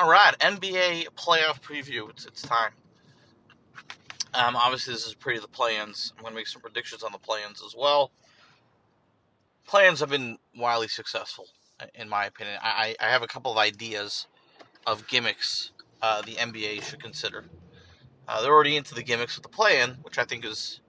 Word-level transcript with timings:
All 0.00 0.08
right, 0.08 0.34
NBA 0.38 1.08
playoff 1.10 1.60
preview. 1.60 2.08
It's, 2.08 2.24
it's 2.24 2.40
time. 2.40 2.72
Um, 4.32 4.56
obviously, 4.56 4.94
this 4.94 5.06
is 5.06 5.12
pretty 5.12 5.40
the 5.40 5.48
play-ins. 5.48 6.14
I'm 6.16 6.22
going 6.22 6.32
to 6.32 6.36
make 6.36 6.46
some 6.46 6.62
predictions 6.62 7.02
on 7.02 7.12
the 7.12 7.18
play-ins 7.18 7.62
as 7.62 7.74
well. 7.76 8.10
Play-ins 9.66 10.00
have 10.00 10.08
been 10.08 10.38
wildly 10.56 10.88
successful, 10.88 11.48
in 11.94 12.08
my 12.08 12.24
opinion. 12.24 12.56
I, 12.62 12.96
I 12.98 13.10
have 13.10 13.22
a 13.22 13.26
couple 13.26 13.52
of 13.52 13.58
ideas 13.58 14.26
of 14.86 15.06
gimmicks 15.06 15.72
uh, 16.00 16.22
the 16.22 16.36
NBA 16.36 16.82
should 16.82 17.02
consider. 17.02 17.44
Uh, 18.26 18.40
they're 18.40 18.54
already 18.54 18.78
into 18.78 18.94
the 18.94 19.02
gimmicks 19.02 19.36
with 19.36 19.42
the 19.42 19.50
play-in, 19.50 19.98
which 20.00 20.16
I 20.16 20.24
think 20.24 20.46
is 20.46 20.80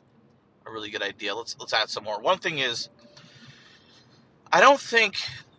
a 0.66 0.71
really 0.71 0.89
good 0.89 1.04
idea. 1.04 1.36
Let's 1.36 1.57
let's 1.59 1.73
add 1.73 1.89
some 1.89 2.05
more. 2.05 2.21
One 2.21 2.38
thing 2.38 2.59
is, 2.59 2.88
I 4.54 4.62
don't 4.62 4.80
think 4.80 5.18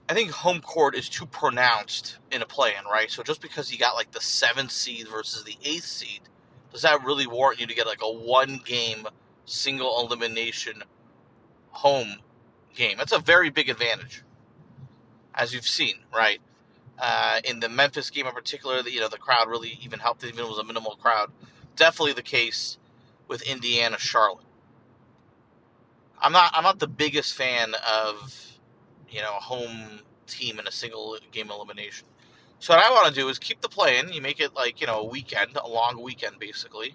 I 0.08 0.14
think 0.14 0.30
home 0.30 0.60
court 0.60 0.94
is 0.94 1.08
too 1.08 1.26
pronounced 1.26 2.18
in 2.30 2.42
a 2.42 2.46
play-in, 2.46 2.84
right? 2.84 3.10
So 3.10 3.22
just 3.22 3.40
because 3.40 3.72
you 3.72 3.78
got 3.78 3.94
like 3.94 4.10
the 4.10 4.20
seventh 4.20 4.72
seed 4.72 5.08
versus 5.08 5.44
the 5.44 5.56
eighth 5.64 5.84
seed, 5.84 6.20
does 6.72 6.82
that 6.82 7.04
really 7.04 7.26
warrant 7.26 7.60
you 7.60 7.66
to 7.66 7.74
get 7.74 7.86
like 7.86 8.02
a 8.02 8.12
one-game 8.12 9.06
single 9.44 10.04
elimination 10.04 10.82
home 11.70 12.16
game? 12.74 12.96
That's 12.98 13.12
a 13.12 13.18
very 13.18 13.50
big 13.50 13.68
advantage, 13.68 14.22
as 15.34 15.54
you've 15.54 15.68
seen, 15.68 15.96
right? 16.14 16.40
Uh, 16.98 17.40
in 17.44 17.60
the 17.60 17.68
Memphis 17.68 18.10
game 18.10 18.26
in 18.26 18.32
particular, 18.32 18.82
the, 18.82 18.92
you 18.92 19.00
know 19.00 19.08
the 19.08 19.18
crowd 19.18 19.48
really 19.48 19.78
even 19.82 19.98
helped, 19.98 20.24
even 20.24 20.38
it 20.38 20.48
was 20.48 20.58
a 20.58 20.64
minimal 20.64 20.96
crowd. 20.96 21.30
Definitely 21.76 22.12
the 22.12 22.22
case 22.22 22.76
with 23.28 23.42
Indiana, 23.42 23.98
Charlotte. 23.98 24.44
I'm 26.20 26.32
not 26.32 26.52
I'm 26.54 26.62
not 26.64 26.78
the 26.78 26.86
biggest 26.86 27.34
fan 27.34 27.74
of 27.74 28.51
you 29.12 29.20
know, 29.20 29.36
a 29.36 29.40
home 29.40 30.00
team 30.26 30.58
in 30.58 30.66
a 30.66 30.72
single 30.72 31.18
game 31.30 31.50
elimination. 31.50 32.06
So 32.58 32.74
what 32.74 32.84
I 32.84 32.90
want 32.90 33.08
to 33.08 33.14
do 33.14 33.28
is 33.28 33.38
keep 33.38 33.60
the 33.60 33.68
play 33.68 33.98
in. 33.98 34.12
You 34.12 34.22
make 34.22 34.40
it 34.40 34.54
like, 34.54 34.80
you 34.80 34.86
know, 34.86 35.00
a 35.00 35.04
weekend, 35.04 35.56
a 35.56 35.68
long 35.68 36.00
weekend 36.00 36.38
basically. 36.38 36.94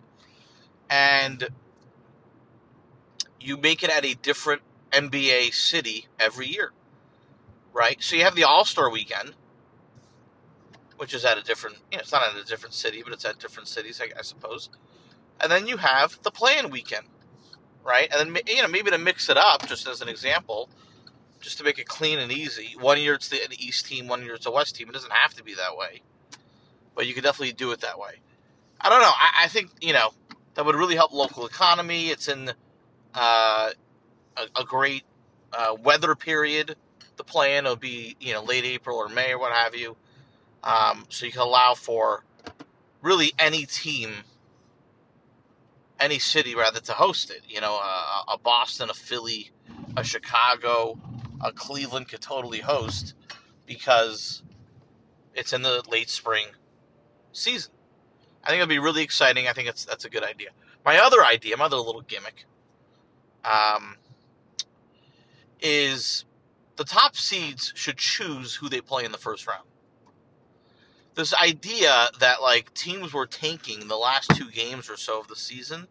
And 0.90 1.50
you 3.40 3.58
make 3.58 3.84
it 3.84 3.90
at 3.90 4.06
a 4.06 4.14
different 4.16 4.62
NBA 4.92 5.54
city 5.54 6.08
every 6.20 6.48
year. 6.48 6.72
Right? 7.74 8.02
So 8.02 8.16
you 8.16 8.24
have 8.24 8.36
the 8.36 8.46
All-Star 8.46 8.90
weekend, 8.90 9.34
which 10.98 11.14
is 11.14 11.26
at 11.26 11.38
a 11.38 11.44
different, 11.44 11.78
you 11.92 11.98
know, 11.98 12.02
it's 12.02 12.12
not 12.12 12.24
at 12.24 12.42
a 12.42 12.46
different 12.46 12.74
city, 12.74 13.04
but 13.04 13.14
it's 13.14 13.26
at 13.26 13.38
different 13.38 13.68
cities, 13.68 14.02
I, 14.02 14.18
I 14.18 14.24
suppose. 14.24 14.70
And 15.40 15.52
then 15.52 15.68
you 15.68 15.78
have 15.78 16.20
the 16.24 16.32
play-in 16.32 16.72
weekend, 16.72 17.08
right? 17.84 18.08
And 18.12 18.36
then 18.36 18.44
you 18.48 18.62
know 18.62 18.68
maybe 18.68 18.90
to 18.90 18.98
mix 18.98 19.30
it 19.30 19.38
up, 19.38 19.68
just 19.68 19.88
as 19.88 20.02
an 20.02 20.10
example, 20.10 20.70
just 21.48 21.60
to 21.60 21.64
make 21.64 21.80
it 21.80 21.88
clean 21.88 22.20
and 22.20 22.30
easy. 22.30 22.76
One 22.78 23.00
year 23.00 23.14
it's 23.14 23.30
the 23.30 23.40
East 23.58 23.86
team, 23.86 24.10
one 24.10 24.22
year 24.22 24.36
it's 24.36 24.46
a 24.46 24.52
West 24.52 24.76
team. 24.76 24.90
It 24.90 24.92
doesn't 24.92 25.14
have 25.14 25.34
to 25.36 25.44
be 25.46 25.54
that 25.54 25.78
way, 25.78 26.02
but 26.94 27.08
you 27.08 27.14
could 27.14 27.24
definitely 27.24 27.54
do 27.54 27.72
it 27.72 27.80
that 27.80 27.98
way. 27.98 28.16
I 28.82 28.90
don't 28.90 29.00
know. 29.00 29.08
I, 29.08 29.46
I 29.46 29.48
think 29.48 29.70
you 29.80 29.94
know 29.94 30.10
that 30.56 30.66
would 30.66 30.76
really 30.76 30.98
help 30.98 31.14
local 31.14 31.46
economy. 31.46 32.10
It's 32.10 32.28
in 32.28 32.52
uh, 33.14 33.70
a, 34.36 34.42
a, 34.60 34.66
great 34.66 35.04
uh, 35.54 35.78
weather 35.82 36.16
period. 36.16 36.76
The 37.16 37.24
play-in 37.24 37.64
will 37.64 37.78
be 37.78 38.18
you 38.20 38.34
know 38.34 38.44
late 38.44 38.66
April 38.66 38.98
or 38.98 39.08
May 39.08 39.32
or 39.32 39.40
what 39.40 39.54
have 39.54 39.74
you, 39.74 39.96
um, 40.66 41.06
so 41.08 41.26
you 41.26 41.32
can 41.32 41.40
allow 41.42 41.76
for 41.76 42.26
really 43.02 43.32
any 43.40 43.66
team, 43.66 44.12
any 45.98 46.20
city 46.20 46.56
rather 46.56 46.82
to 46.82 46.92
host 46.92 47.32
it. 47.32 47.44
You 47.48 47.62
know, 47.62 47.74
a 47.74 48.38
Boston, 48.38 48.90
a 48.90 48.94
Philly, 48.94 49.52
a 49.96 50.04
Chicago, 50.04 51.00
a 51.42 51.52
Cleveland 51.52 52.10
could 52.10 52.22
totally 52.22 52.60
host 52.60 53.14
because 53.66 54.44
it's 55.34 55.54
in 55.54 55.62
the 55.62 55.84
late 55.90 56.10
spring 56.10 56.48
season. 57.32 57.72
I 58.44 58.50
think 58.50 58.62
it'll 58.62 58.70
be 58.70 58.80
really 58.80 59.04
exciting. 59.04 59.48
I 59.48 59.54
think 59.54 59.68
it's 59.68 59.86
that's 59.86 60.06
a 60.06 60.10
good 60.10 60.24
idea. 60.24 60.50
My 60.86 60.98
other 61.00 61.24
idea, 61.24 61.58
my 61.58 61.66
other 61.66 61.78
little 61.78 62.02
gimmick, 62.02 62.46
um, 63.44 63.98
is 65.60 66.26
the 66.78 66.84
top 66.84 67.16
seeds 67.16 67.74
should 67.76 67.98
choose 67.98 68.56
who 68.56 68.70
they 68.70 68.82
play 68.82 69.04
in 69.04 69.12
the 69.12 69.18
first 69.18 69.48
round. 69.48 69.68
This 71.16 71.34
idea 71.34 72.10
that 72.20 72.42
like 72.42 72.74
teams 72.74 73.12
were 73.12 73.26
tanking 73.26 73.88
the 73.88 73.98
last 73.98 74.30
two 74.36 74.50
games 74.50 74.90
or 74.90 74.98
so 74.98 75.20
of 75.20 75.28
the 75.28 75.36
season, 75.36 75.88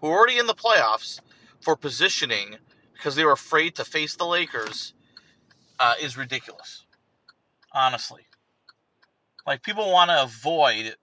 who 0.00 0.08
are 0.08 0.16
already 0.16 0.38
in 0.38 0.46
the 0.46 0.54
playoffs 0.54 1.20
for 1.60 1.76
positioning 1.76 2.56
because 2.96 3.14
they 3.14 3.24
were 3.24 3.32
afraid 3.32 3.74
to 3.76 3.84
face 3.84 4.16
the 4.16 4.26
Lakers 4.26 4.94
uh, 5.78 5.94
is 6.00 6.16
ridiculous. 6.16 6.84
Honestly. 7.72 8.22
Like, 9.46 9.62
people 9.62 9.92
want 9.92 10.10
to 10.10 10.22
avoid 10.22 10.96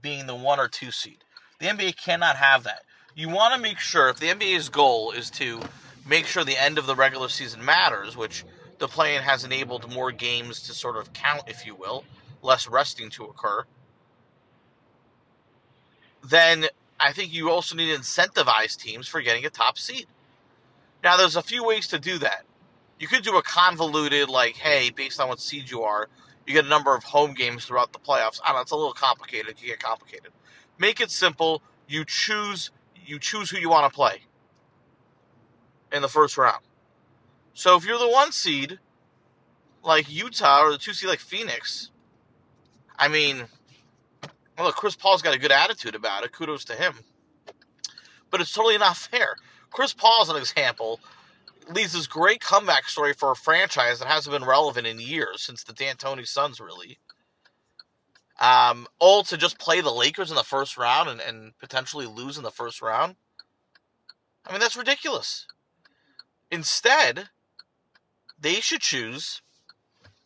being 0.00 0.26
the 0.26 0.34
one 0.34 0.58
or 0.58 0.68
two 0.68 0.90
seed. 0.90 1.24
The 1.58 1.66
NBA 1.66 1.96
cannot 1.96 2.36
have 2.36 2.64
that. 2.64 2.82
You 3.14 3.28
want 3.28 3.54
to 3.54 3.60
make 3.60 3.78
sure, 3.78 4.08
if 4.08 4.18
the 4.18 4.28
NBA's 4.28 4.68
goal 4.68 5.10
is 5.10 5.28
to 5.30 5.60
make 6.06 6.26
sure 6.26 6.44
the 6.44 6.56
end 6.56 6.78
of 6.78 6.86
the 6.86 6.94
regular 6.94 7.28
season 7.28 7.64
matters, 7.64 8.16
which 8.16 8.44
the 8.78 8.88
play-in 8.88 9.22
has 9.22 9.44
enabled 9.44 9.92
more 9.92 10.10
games 10.10 10.62
to 10.62 10.74
sort 10.74 10.96
of 10.96 11.12
count, 11.12 11.42
if 11.46 11.66
you 11.66 11.74
will, 11.74 12.04
less 12.40 12.66
resting 12.66 13.10
to 13.10 13.24
occur, 13.24 13.64
then 16.24 16.66
I 16.98 17.12
think 17.12 17.32
you 17.32 17.50
also 17.50 17.76
need 17.76 17.92
to 17.92 18.00
incentivize 18.00 18.76
teams 18.76 19.06
for 19.06 19.20
getting 19.20 19.44
a 19.44 19.50
top 19.50 19.78
seed. 19.78 20.06
Now, 21.02 21.16
there's 21.16 21.36
a 21.36 21.42
few 21.42 21.64
ways 21.64 21.88
to 21.88 21.98
do 21.98 22.18
that. 22.18 22.44
You 22.98 23.08
could 23.08 23.24
do 23.24 23.36
a 23.36 23.42
convoluted, 23.42 24.28
like, 24.28 24.56
hey, 24.56 24.90
based 24.90 25.20
on 25.20 25.28
what 25.28 25.40
seed 25.40 25.70
you 25.70 25.82
are, 25.82 26.08
you 26.46 26.54
get 26.54 26.64
a 26.64 26.68
number 26.68 26.94
of 26.94 27.04
home 27.04 27.34
games 27.34 27.64
throughout 27.64 27.92
the 27.92 27.98
playoffs. 27.98 28.40
I 28.44 28.48
don't 28.48 28.56
know, 28.56 28.62
it's 28.62 28.70
a 28.70 28.76
little 28.76 28.92
complicated. 28.92 29.50
It 29.50 29.56
can 29.58 29.66
get 29.66 29.80
complicated. 29.80 30.32
Make 30.78 31.00
it 31.00 31.10
simple. 31.10 31.62
You 31.88 32.04
choose 32.04 32.70
you 33.04 33.18
choose 33.18 33.50
who 33.50 33.58
you 33.58 33.68
want 33.68 33.90
to 33.90 33.94
play 33.94 34.20
in 35.92 36.02
the 36.02 36.08
first 36.08 36.38
round. 36.38 36.62
So 37.54 37.76
if 37.76 37.84
you're 37.84 37.98
the 37.98 38.08
one 38.08 38.32
seed, 38.32 38.78
like 39.82 40.10
Utah, 40.10 40.62
or 40.64 40.72
the 40.72 40.78
two 40.78 40.92
seed 40.92 41.08
like 41.08 41.18
Phoenix, 41.18 41.90
I 42.96 43.08
mean, 43.08 43.44
well, 44.56 44.66
look, 44.66 44.76
Chris 44.76 44.94
Paul's 44.94 45.22
got 45.22 45.34
a 45.34 45.38
good 45.38 45.52
attitude 45.52 45.94
about 45.94 46.24
it. 46.24 46.32
Kudos 46.32 46.64
to 46.66 46.74
him. 46.74 46.94
But 48.30 48.40
it's 48.40 48.52
totally 48.52 48.78
not 48.78 48.96
fair. 48.96 49.36
Chris 49.72 49.92
Paul 49.92 50.22
is 50.22 50.28
an 50.28 50.36
example 50.36 51.00
leads 51.70 51.92
this 51.92 52.06
great 52.06 52.40
comeback 52.40 52.88
story 52.88 53.12
for 53.12 53.30
a 53.30 53.36
franchise 53.36 53.98
that 53.98 54.08
hasn't 54.08 54.32
been 54.32 54.48
relevant 54.48 54.86
in 54.86 55.00
years 55.00 55.42
since 55.42 55.62
the 55.62 55.72
D'Antoni 55.72 56.26
Suns, 56.26 56.60
really. 56.60 56.98
Um, 58.40 58.86
all 58.98 59.22
to 59.24 59.36
just 59.36 59.58
play 59.58 59.80
the 59.80 59.92
Lakers 59.92 60.30
in 60.30 60.36
the 60.36 60.42
first 60.42 60.76
round 60.76 61.08
and, 61.08 61.20
and 61.20 61.52
potentially 61.58 62.06
lose 62.06 62.36
in 62.36 62.42
the 62.42 62.50
first 62.50 62.82
round. 62.82 63.16
I 64.46 64.52
mean, 64.52 64.60
that's 64.60 64.76
ridiculous. 64.76 65.46
Instead, 66.50 67.28
they 68.38 68.54
should 68.54 68.80
choose, 68.80 69.42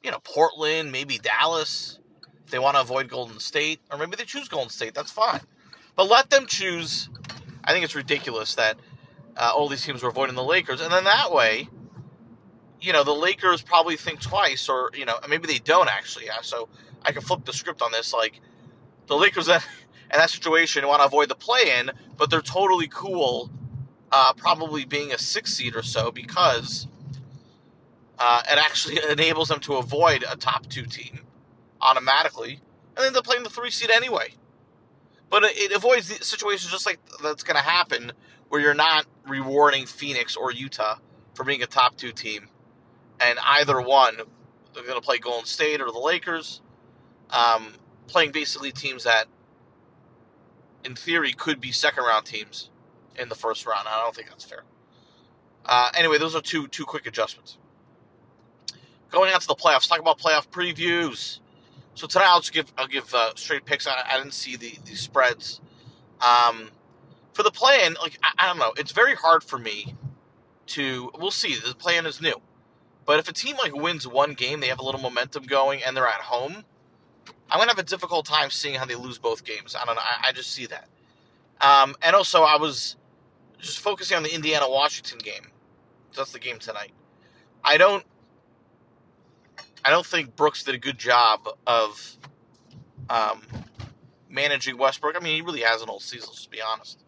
you 0.03 0.11
know, 0.11 0.21
Portland, 0.25 0.91
maybe 0.91 1.19
Dallas, 1.19 1.99
if 2.45 2.51
they 2.51 2.59
want 2.59 2.77
to 2.77 2.81
avoid 2.81 3.09
Golden 3.09 3.39
State, 3.39 3.81
or 3.91 3.99
maybe 3.99 4.17
they 4.17 4.25
choose 4.25 4.49
Golden 4.49 4.71
State. 4.71 4.95
That's 4.95 5.13
fine. 5.13 5.41
But 5.95 6.09
let 6.09 6.31
them 6.31 6.47
choose. 6.47 7.11
I 7.65 7.73
think 7.73 7.85
it's 7.85 7.95
ridiculous 7.95 8.55
that 8.55 8.79
uh, 9.37 9.53
all 9.55 9.69
these 9.69 9.85
teams 9.85 10.03
were 10.03 10.09
avoiding 10.09 10.35
the 10.35 10.45
Lakers, 10.45 10.81
and 10.81 10.93
then 10.93 11.05
that 11.05 11.33
way, 11.33 11.69
you 12.81 12.93
know, 12.93 13.05
the 13.05 13.15
Lakers 13.15 13.63
probably 13.63 13.97
think 13.97 14.21
twice, 14.21 14.69
or 14.69 14.91
you 14.95 15.05
know, 15.05 15.17
maybe 15.29 15.47
they 15.47 15.59
don't 15.59 15.89
actually. 15.89 16.27
Yeah, 16.27 16.41
so 16.43 16.69
I 17.03 17.13
can 17.13 17.23
flip 17.23 17.45
the 17.45 17.53
script 17.53 17.83
on 17.83 17.93
this. 17.93 18.13
Like 18.13 18.41
the 19.07 19.17
Lakers, 19.17 19.49
in 19.49 19.61
that 20.13 20.31
situation, 20.31 20.87
want 20.87 21.01
to 21.01 21.07
avoid 21.07 21.29
the 21.29 21.35
play-in, 21.35 21.91
but 22.17 22.31
they're 22.31 22.41
totally 22.41 22.89
cool, 22.89 23.51
uh, 24.13 24.33
probably 24.35 24.85
being 24.85 25.13
a 25.13 25.19
six 25.19 25.53
seed 25.53 25.77
or 25.77 25.83
so 25.83 26.11
because 26.11 26.87
uh, 28.19 28.43
it 28.51 28.59
actually 28.59 28.99
enables 29.11 29.49
them 29.49 29.61
to 29.61 29.75
avoid 29.75 30.25
a 30.31 30.37
top 30.37 30.67
two 30.69 30.87
team 30.87 31.21
automatically, 31.81 32.61
and 32.97 33.05
then 33.05 33.13
they're 33.13 33.23
playing 33.23 33.43
the 33.43 33.51
three 33.51 33.71
seed 33.71 33.91
anyway. 33.91 34.35
But 35.29 35.45
it, 35.45 35.73
avoids 35.73 36.07
situations 36.27 36.71
just 36.71 36.87
like 36.87 36.99
that's 37.23 37.43
going 37.43 37.57
to 37.57 37.63
happen 37.63 38.13
where 38.49 38.61
you're 38.61 38.75
not 38.75 39.07
rewarding 39.27 39.87
Phoenix 39.87 40.37
or 40.37 40.53
Utah 40.53 40.97
for 41.35 41.45
being 41.45 41.63
a 41.63 41.67
top 41.67 41.97
two 41.97 42.13
team, 42.13 42.49
and 43.21 43.39
either 43.43 43.81
one 43.81 44.17
they're 44.73 44.85
going 44.85 45.01
to 45.01 45.05
play 45.05 45.19
Golden 45.19 45.47
State 45.47 45.81
or 45.81 45.91
the 45.91 45.99
Lakers, 45.99 46.61
um, 47.31 47.73
playing 48.07 48.31
basically 48.31 48.73
teams 48.73 49.05
that, 49.05 49.27
in 50.85 50.95
theory, 50.95 51.33
could 51.33 51.61
be 51.61 51.73
second 51.73 52.05
round 52.05 52.27
teams 52.27 52.71
in 53.19 53.29
the 53.29 53.35
first 53.35 53.67
round. 53.67 53.89
I 53.89 54.03
don't 54.03 54.15
think 54.15 54.29
that's 54.29 54.45
fair. 54.45 54.65
Uh, 55.65 55.91
anyway, 55.97 56.19
those 56.19 56.35
are 56.37 56.41
two 56.41 56.69
two 56.69 56.85
quick 56.85 57.07
adjustments. 57.07 57.59
Going 59.11 59.33
on 59.33 59.41
to 59.41 59.47
the 59.47 59.55
playoffs, 59.55 59.89
talk 59.89 59.99
about 59.99 60.19
playoff 60.19 60.49
previews. 60.49 61.41
So 61.97 62.07
tonight 62.07 62.27
I'll 62.29 62.41
just 62.41 62.53
give 62.53 62.71
I'll 62.77 62.87
give 62.87 63.13
uh, 63.15 63.33
straight 63.37 63.65
picks. 63.65 63.87
I, 63.87 63.95
I, 64.07 64.19
didn't 64.19 64.35
see 64.35 64.57
the 64.57 64.79
the 64.85 64.95
spreads. 64.95 65.63
Um, 66.21 66.71
for 67.33 67.43
the 67.43 67.51
play-in, 67.51 67.95
like 67.95 68.19
I, 68.23 68.33
I, 68.39 68.47
don't 68.47 68.59
know, 68.59 68.75
it's 68.77 68.93
very 68.93 69.15
hard 69.15 69.43
for 69.43 69.59
me 69.59 69.95
to. 70.69 71.11
We'll 71.19 71.31
see. 71.31 71.57
The 71.57 71.75
play-in 71.75 72.05
is 72.05 72.21
new, 72.21 72.35
but 73.07 73.19
if 73.19 73.31
a 73.31 73.33
team 73.33 73.57
like 73.57 73.75
wins 73.75 74.07
one 74.07 74.35
game, 74.35 74.61
they 74.61 74.69
have 74.69 74.79
a 74.79 74.85
little 74.85 75.01
momentum 75.01 75.45
going, 75.45 75.83
and 75.83 75.97
they're 75.97 76.07
at 76.07 76.21
home. 76.21 76.65
I'm 77.51 77.59
gonna 77.59 77.71
have 77.71 77.79
a 77.79 77.83
difficult 77.83 78.27
time 78.27 78.51
seeing 78.51 78.75
how 78.75 78.85
they 78.85 78.95
lose 78.95 79.17
both 79.17 79.43
games. 79.43 79.75
I 79.75 79.87
don't 79.87 79.95
know. 79.95 80.03
I, 80.03 80.29
I 80.29 80.33
just 80.33 80.53
see 80.53 80.67
that. 80.67 80.89
Um, 81.63 81.97
and 82.03 82.15
also, 82.15 82.43
I 82.43 82.59
was 82.59 82.97
just 83.59 83.81
focusing 83.81 84.19
on 84.19 84.23
the 84.23 84.35
Indiana 84.35 84.69
Washington 84.69 85.19
game. 85.19 85.51
That's 86.15 86.33
the 86.33 86.41
game 86.41 86.59
tonight. 86.59 86.93
I 87.65 87.79
don't. 87.79 88.05
I 89.87 89.91
don't 89.91 90.05
think 90.05 90.35
Brooks 90.35 90.65
did 90.65 90.75
a 90.75 90.79
good 90.79 90.99
job 90.99 91.49
of 91.65 92.17
um, 93.09 93.41
managing 94.29 94.79
Westbrook. 94.79 95.15
I 95.17 95.23
mean, 95.23 95.37
he 95.37 95.43
really 95.43 95.61
has 95.61 95.81
an 95.81 95.89
old 95.89 96.03
season. 96.03 96.29
Let's 96.29 96.47
be 96.47 96.61
honest. 96.61 96.99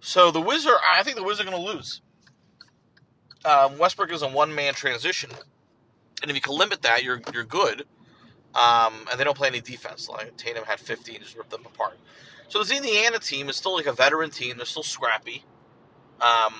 So 0.00 0.32
the 0.32 0.40
Wizard, 0.40 0.72
I 0.90 1.04
think 1.04 1.16
the 1.16 1.22
Wizards 1.22 1.48
are 1.48 1.50
going 1.52 1.64
to 1.64 1.72
lose. 1.72 2.02
Um, 3.44 3.78
Westbrook 3.78 4.10
is 4.10 4.22
a 4.22 4.28
one-man 4.28 4.74
transition, 4.74 5.30
and 6.22 6.30
if 6.30 6.34
you 6.34 6.40
can 6.40 6.54
limit 6.54 6.82
that, 6.82 7.04
you're 7.04 7.20
you're 7.32 7.44
good. 7.44 7.84
Um, 8.54 9.06
and 9.10 9.18
they 9.18 9.24
don't 9.24 9.36
play 9.36 9.48
any 9.48 9.60
defense. 9.60 10.08
Like 10.08 10.36
Tatum 10.36 10.64
had 10.64 10.80
15, 10.80 11.20
just 11.20 11.36
ripped 11.36 11.50
them 11.50 11.66
apart. 11.66 11.98
So 12.48 12.58
this 12.58 12.70
Indiana 12.70 13.18
team 13.18 13.48
is 13.48 13.56
still 13.56 13.74
like 13.74 13.86
a 13.86 13.92
veteran 13.92 14.30
team. 14.30 14.56
They're 14.56 14.66
still 14.66 14.82
scrappy. 14.82 15.44
Um, 16.20 16.54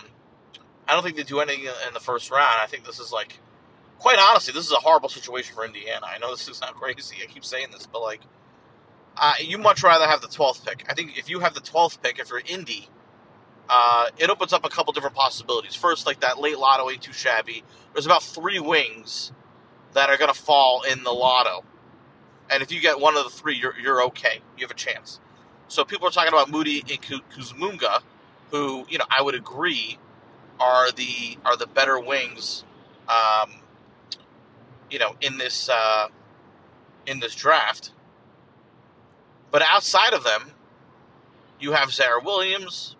I 0.86 0.92
don't 0.92 1.02
think 1.02 1.16
they 1.16 1.22
do 1.22 1.40
anything 1.40 1.64
in 1.64 1.94
the 1.94 2.00
first 2.00 2.30
round. 2.30 2.58
I 2.62 2.66
think 2.66 2.84
this 2.84 2.98
is 2.98 3.12
like, 3.12 3.38
quite 4.04 4.18
honestly, 4.18 4.52
this 4.52 4.66
is 4.66 4.72
a 4.72 4.76
horrible 4.76 5.08
situation 5.08 5.54
for 5.54 5.64
Indiana. 5.64 6.04
I 6.06 6.18
know 6.18 6.30
this 6.30 6.46
is 6.46 6.60
not 6.60 6.74
crazy. 6.80 7.16
I 7.22 7.26
keep 7.26 7.42
saying 7.42 7.68
this, 7.72 7.86
but 7.86 8.02
like, 8.02 8.20
uh, 9.16 9.32
you 9.40 9.56
much 9.56 9.82
rather 9.82 10.06
have 10.06 10.20
the 10.20 10.28
12th 10.28 10.66
pick. 10.66 10.84
I 10.90 10.94
think 10.94 11.16
if 11.16 11.30
you 11.30 11.40
have 11.40 11.54
the 11.54 11.62
12th 11.62 12.02
pick, 12.02 12.18
if 12.18 12.28
you're 12.28 12.42
Indy, 12.44 12.86
uh, 13.70 14.08
it 14.18 14.28
opens 14.28 14.52
up 14.52 14.66
a 14.66 14.68
couple 14.68 14.92
different 14.92 15.16
possibilities. 15.16 15.74
First, 15.74 16.04
like 16.04 16.20
that 16.20 16.38
late 16.38 16.58
lotto 16.58 16.90
ain't 16.90 17.00
too 17.00 17.14
shabby. 17.14 17.64
There's 17.94 18.04
about 18.04 18.22
three 18.22 18.60
wings 18.60 19.32
that 19.94 20.10
are 20.10 20.18
going 20.18 20.32
to 20.32 20.38
fall 20.38 20.82
in 20.82 21.02
the 21.02 21.12
lotto. 21.12 21.64
And 22.50 22.62
if 22.62 22.70
you 22.70 22.82
get 22.82 23.00
one 23.00 23.16
of 23.16 23.24
the 23.24 23.30
three, 23.30 23.56
you're, 23.56 23.74
you're 23.80 24.02
okay. 24.04 24.40
You 24.58 24.66
have 24.66 24.70
a 24.70 24.74
chance. 24.74 25.18
So 25.68 25.82
people 25.82 26.06
are 26.08 26.10
talking 26.10 26.28
about 26.28 26.50
Moody 26.50 26.80
and 26.80 27.00
Kuminga, 27.00 28.02
who 28.50 28.84
you 28.90 28.98
know 28.98 29.06
I 29.08 29.22
would 29.22 29.34
agree 29.34 29.98
are 30.60 30.92
the 30.92 31.38
are 31.46 31.56
the 31.56 31.66
better 31.66 31.98
wings, 31.98 32.64
um, 33.08 33.50
you 34.90 34.98
know, 34.98 35.14
in 35.20 35.38
this 35.38 35.68
uh, 35.68 36.08
in 37.06 37.20
this 37.20 37.34
draft. 37.34 37.92
But 39.50 39.62
outside 39.62 40.14
of 40.14 40.24
them, 40.24 40.50
you 41.60 41.72
have 41.72 41.90
Ziaire 41.90 42.22
Williams, 42.22 42.96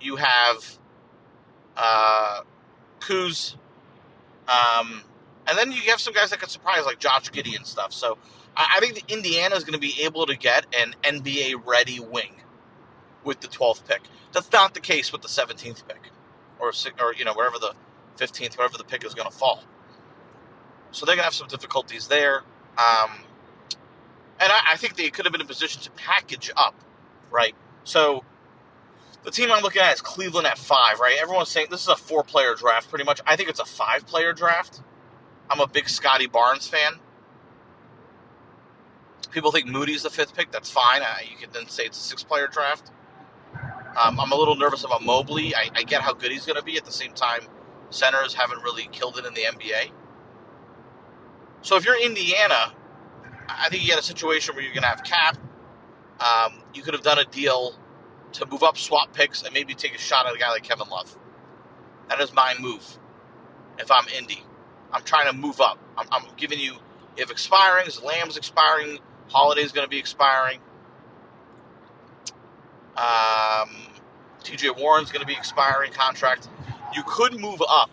you 0.00 0.16
have 0.16 0.78
uh, 1.76 2.40
Kuz, 3.00 3.54
um, 4.48 5.02
and 5.46 5.58
then 5.58 5.72
you 5.72 5.90
have 5.90 6.00
some 6.00 6.14
guys 6.14 6.30
that 6.30 6.40
could 6.40 6.50
surprise 6.50 6.86
like 6.86 6.98
Josh 6.98 7.30
Giddey 7.30 7.56
and 7.56 7.66
stuff. 7.66 7.92
So 7.92 8.16
I, 8.56 8.76
I 8.76 8.80
think 8.80 9.10
Indiana 9.10 9.54
is 9.56 9.64
going 9.64 9.74
to 9.74 9.78
be 9.78 10.02
able 10.02 10.26
to 10.26 10.36
get 10.36 10.66
an 10.74 10.94
NBA 11.02 11.66
ready 11.66 12.00
wing 12.00 12.36
with 13.24 13.40
the 13.40 13.48
12th 13.48 13.86
pick. 13.86 14.02
That's 14.32 14.50
not 14.52 14.74
the 14.74 14.80
case 14.80 15.12
with 15.12 15.22
the 15.22 15.28
17th 15.28 15.86
pick 15.86 16.10
or 16.58 16.72
or 17.00 17.14
you 17.14 17.24
know 17.24 17.34
wherever 17.34 17.58
the 17.58 17.74
15th, 18.16 18.56
wherever 18.56 18.78
the 18.78 18.84
pick 18.84 19.04
is 19.04 19.14
going 19.14 19.30
to 19.30 19.36
fall. 19.36 19.62
So 20.94 21.04
they're 21.04 21.16
going 21.16 21.22
to 21.22 21.24
have 21.24 21.34
some 21.34 21.48
difficulties 21.48 22.08
there. 22.08 22.38
Um, 22.78 23.10
and 24.40 24.52
I, 24.52 24.60
I, 24.72 24.76
think 24.76 24.96
they 24.96 25.10
could 25.10 25.24
have 25.26 25.32
been 25.32 25.40
in 25.40 25.44
a 25.44 25.48
position 25.48 25.82
to 25.82 25.90
package 25.92 26.50
up, 26.56 26.74
right? 27.30 27.54
So 27.84 28.24
the 29.22 29.30
team 29.30 29.50
I'm 29.52 29.62
looking 29.62 29.82
at 29.82 29.94
is 29.94 30.00
Cleveland 30.00 30.46
at 30.46 30.58
five, 30.58 31.00
right? 31.00 31.16
Everyone's 31.20 31.48
saying 31.48 31.68
this 31.70 31.82
is 31.82 31.88
a 31.88 31.96
four 31.96 32.22
player 32.22 32.54
draft 32.54 32.90
pretty 32.90 33.04
much. 33.04 33.20
I 33.26 33.36
think 33.36 33.48
it's 33.48 33.60
a 33.60 33.64
five 33.64 34.06
player 34.06 34.32
draft. 34.32 34.82
I'm 35.50 35.60
a 35.60 35.66
big 35.66 35.88
Scottie 35.88 36.26
Barnes 36.26 36.66
fan. 36.66 36.94
People 39.30 39.50
think 39.50 39.66
Moody's 39.66 40.04
the 40.04 40.10
fifth 40.10 40.34
pick. 40.34 40.52
That's 40.52 40.70
fine. 40.70 41.02
Uh, 41.02 41.16
you 41.28 41.36
can 41.36 41.50
then 41.52 41.68
say 41.68 41.84
it's 41.84 41.98
a 41.98 42.02
six-player 42.02 42.46
draft. 42.48 42.92
Um, 44.00 44.20
I'm 44.20 44.30
a 44.30 44.36
little 44.36 44.54
nervous 44.54 44.84
about 44.84 45.02
Mobley. 45.02 45.54
I, 45.54 45.70
I 45.74 45.82
get 45.82 46.02
how 46.02 46.12
good 46.12 46.30
he's 46.30 46.46
going 46.46 46.56
to 46.56 46.62
be. 46.62 46.76
At 46.76 46.84
the 46.84 46.92
same 46.92 47.12
time, 47.14 47.40
centers 47.90 48.34
haven't 48.34 48.62
really 48.62 48.88
killed 48.92 49.18
it 49.18 49.26
in 49.26 49.34
the 49.34 49.42
NBA. 49.42 49.90
So 51.64 51.76
if 51.76 51.86
you're 51.86 51.98
Indiana, 51.98 52.74
I 53.48 53.70
think 53.70 53.82
you 53.82 53.88
get 53.88 53.98
a 53.98 54.02
situation 54.02 54.54
where 54.54 54.62
you're 54.62 54.74
going 54.74 54.82
to 54.82 54.88
have 54.88 55.02
cap. 55.02 55.38
Um, 56.20 56.62
you 56.74 56.82
could 56.82 56.92
have 56.92 57.02
done 57.02 57.18
a 57.18 57.24
deal 57.24 57.74
to 58.32 58.46
move 58.46 58.62
up, 58.62 58.76
swap 58.76 59.14
picks, 59.14 59.42
and 59.42 59.54
maybe 59.54 59.74
take 59.74 59.94
a 59.94 59.98
shot 59.98 60.26
at 60.26 60.34
a 60.34 60.38
guy 60.38 60.50
like 60.50 60.62
Kevin 60.62 60.88
Love. 60.90 61.16
That 62.10 62.20
is 62.20 62.34
my 62.34 62.54
move. 62.60 62.98
If 63.78 63.90
I'm 63.90 64.06
Indy, 64.08 64.42
I'm 64.92 65.02
trying 65.04 65.26
to 65.26 65.32
move 65.32 65.58
up. 65.62 65.78
I'm, 65.96 66.06
I'm 66.12 66.24
giving 66.36 66.60
you 66.60 66.74
if 67.16 67.30
expiring, 67.30 67.86
is 67.86 68.02
Lamb's 68.02 68.36
expiring, 68.36 68.98
Holiday's 69.28 69.72
going 69.72 69.86
to 69.86 69.90
be 69.90 69.98
expiring. 69.98 70.58
Um, 72.94 73.70
TJ 74.42 74.78
Warren's 74.78 75.10
going 75.10 75.22
to 75.22 75.26
be 75.26 75.32
expiring 75.32 75.92
contract. 75.92 76.46
You 76.94 77.02
could 77.06 77.40
move 77.40 77.62
up. 77.66 77.90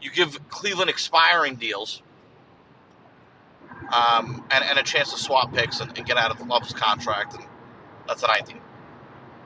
You 0.00 0.10
give 0.10 0.48
Cleveland 0.48 0.88
expiring 0.88 1.56
deals 1.56 2.00
um, 3.94 4.44
and, 4.50 4.64
and, 4.64 4.78
a 4.78 4.82
chance 4.82 5.12
to 5.12 5.18
swap 5.18 5.52
picks 5.52 5.78
and, 5.78 5.96
and, 5.96 6.04
get 6.04 6.16
out 6.16 6.30
of 6.32 6.38
the 6.38 6.44
Love's 6.44 6.72
contract, 6.72 7.34
and 7.34 7.44
that's 8.08 8.24
an 8.24 8.30
idea. 8.30 8.60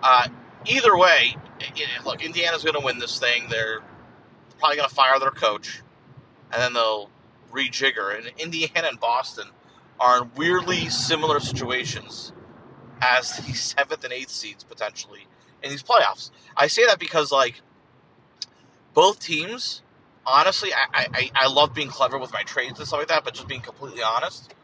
Uh, 0.03 0.29
either 0.67 0.97
way, 0.97 1.37
look, 2.05 2.25
Indiana's 2.25 2.62
going 2.62 2.75
to 2.75 2.81
win 2.81 2.99
this 2.99 3.19
thing. 3.19 3.49
They're 3.50 3.81
probably 4.59 4.77
going 4.77 4.89
to 4.89 4.95
fire 4.95 5.19
their 5.21 5.33
coach, 5.33 5.83
and 6.53 6.62
then 6.62 6.73
they'll 6.73 7.11
rejigger. 7.53 8.17
And 8.17 8.31
Indiana 8.39 8.89
and 8.89 8.99
Boston 8.99 9.49
are 10.00 10.23
in 10.23 10.31
weirdly 10.35 10.89
similar 10.89 11.41
situations 11.41 12.33
as 13.03 13.37
the 13.37 13.53
seventh 13.55 14.05
and 14.05 14.12
eighth 14.12 14.31
seeds 14.31 14.65
potentially 14.65 15.27
in 15.62 15.71
these 15.71 15.83
playoffs. 15.83 16.31
I 16.56 16.69
say 16.69 16.87
that 16.87 16.99
because 16.99 17.33
like 17.33 17.61
both 18.94 19.21
teams, 19.21 19.83
honestly, 20.29 20.71
I, 20.75 21.09
I, 21.13 21.31
I 21.35 21.49
love 21.49 21.75
being 21.75 21.89
clever 21.89 22.19
with 22.19 22.33
my 22.33 22.43
trades 22.43 22.79
and 22.79 22.87
stuff 22.87 23.01
like 23.01 23.09
that, 23.09 23.25
but 23.25 23.35
just 23.35 23.49
being 23.49 23.61
completely 23.61 24.03
honest, 24.03 24.55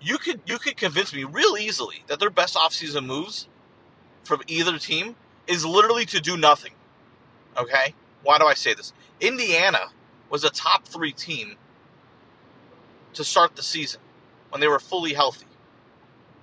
you 0.00 0.18
could 0.18 0.40
you 0.46 0.58
could 0.58 0.76
convince 0.76 1.14
me 1.14 1.24
real 1.24 1.56
easily 1.56 2.04
that 2.08 2.20
their 2.20 2.30
best 2.30 2.56
offseason 2.56 3.06
moves 3.06 3.48
from 4.24 4.42
either 4.46 4.78
team 4.78 5.16
is 5.46 5.64
literally 5.64 6.06
to 6.06 6.20
do 6.20 6.36
nothing. 6.36 6.72
Okay? 7.56 7.94
Why 8.22 8.38
do 8.38 8.46
I 8.46 8.54
say 8.54 8.74
this? 8.74 8.92
Indiana 9.20 9.90
was 10.30 10.44
a 10.44 10.50
top 10.50 10.86
three 10.86 11.12
team 11.12 11.56
to 13.14 13.24
start 13.24 13.56
the 13.56 13.62
season 13.62 14.00
when 14.50 14.60
they 14.60 14.68
were 14.68 14.80
fully 14.80 15.14
healthy. 15.14 15.46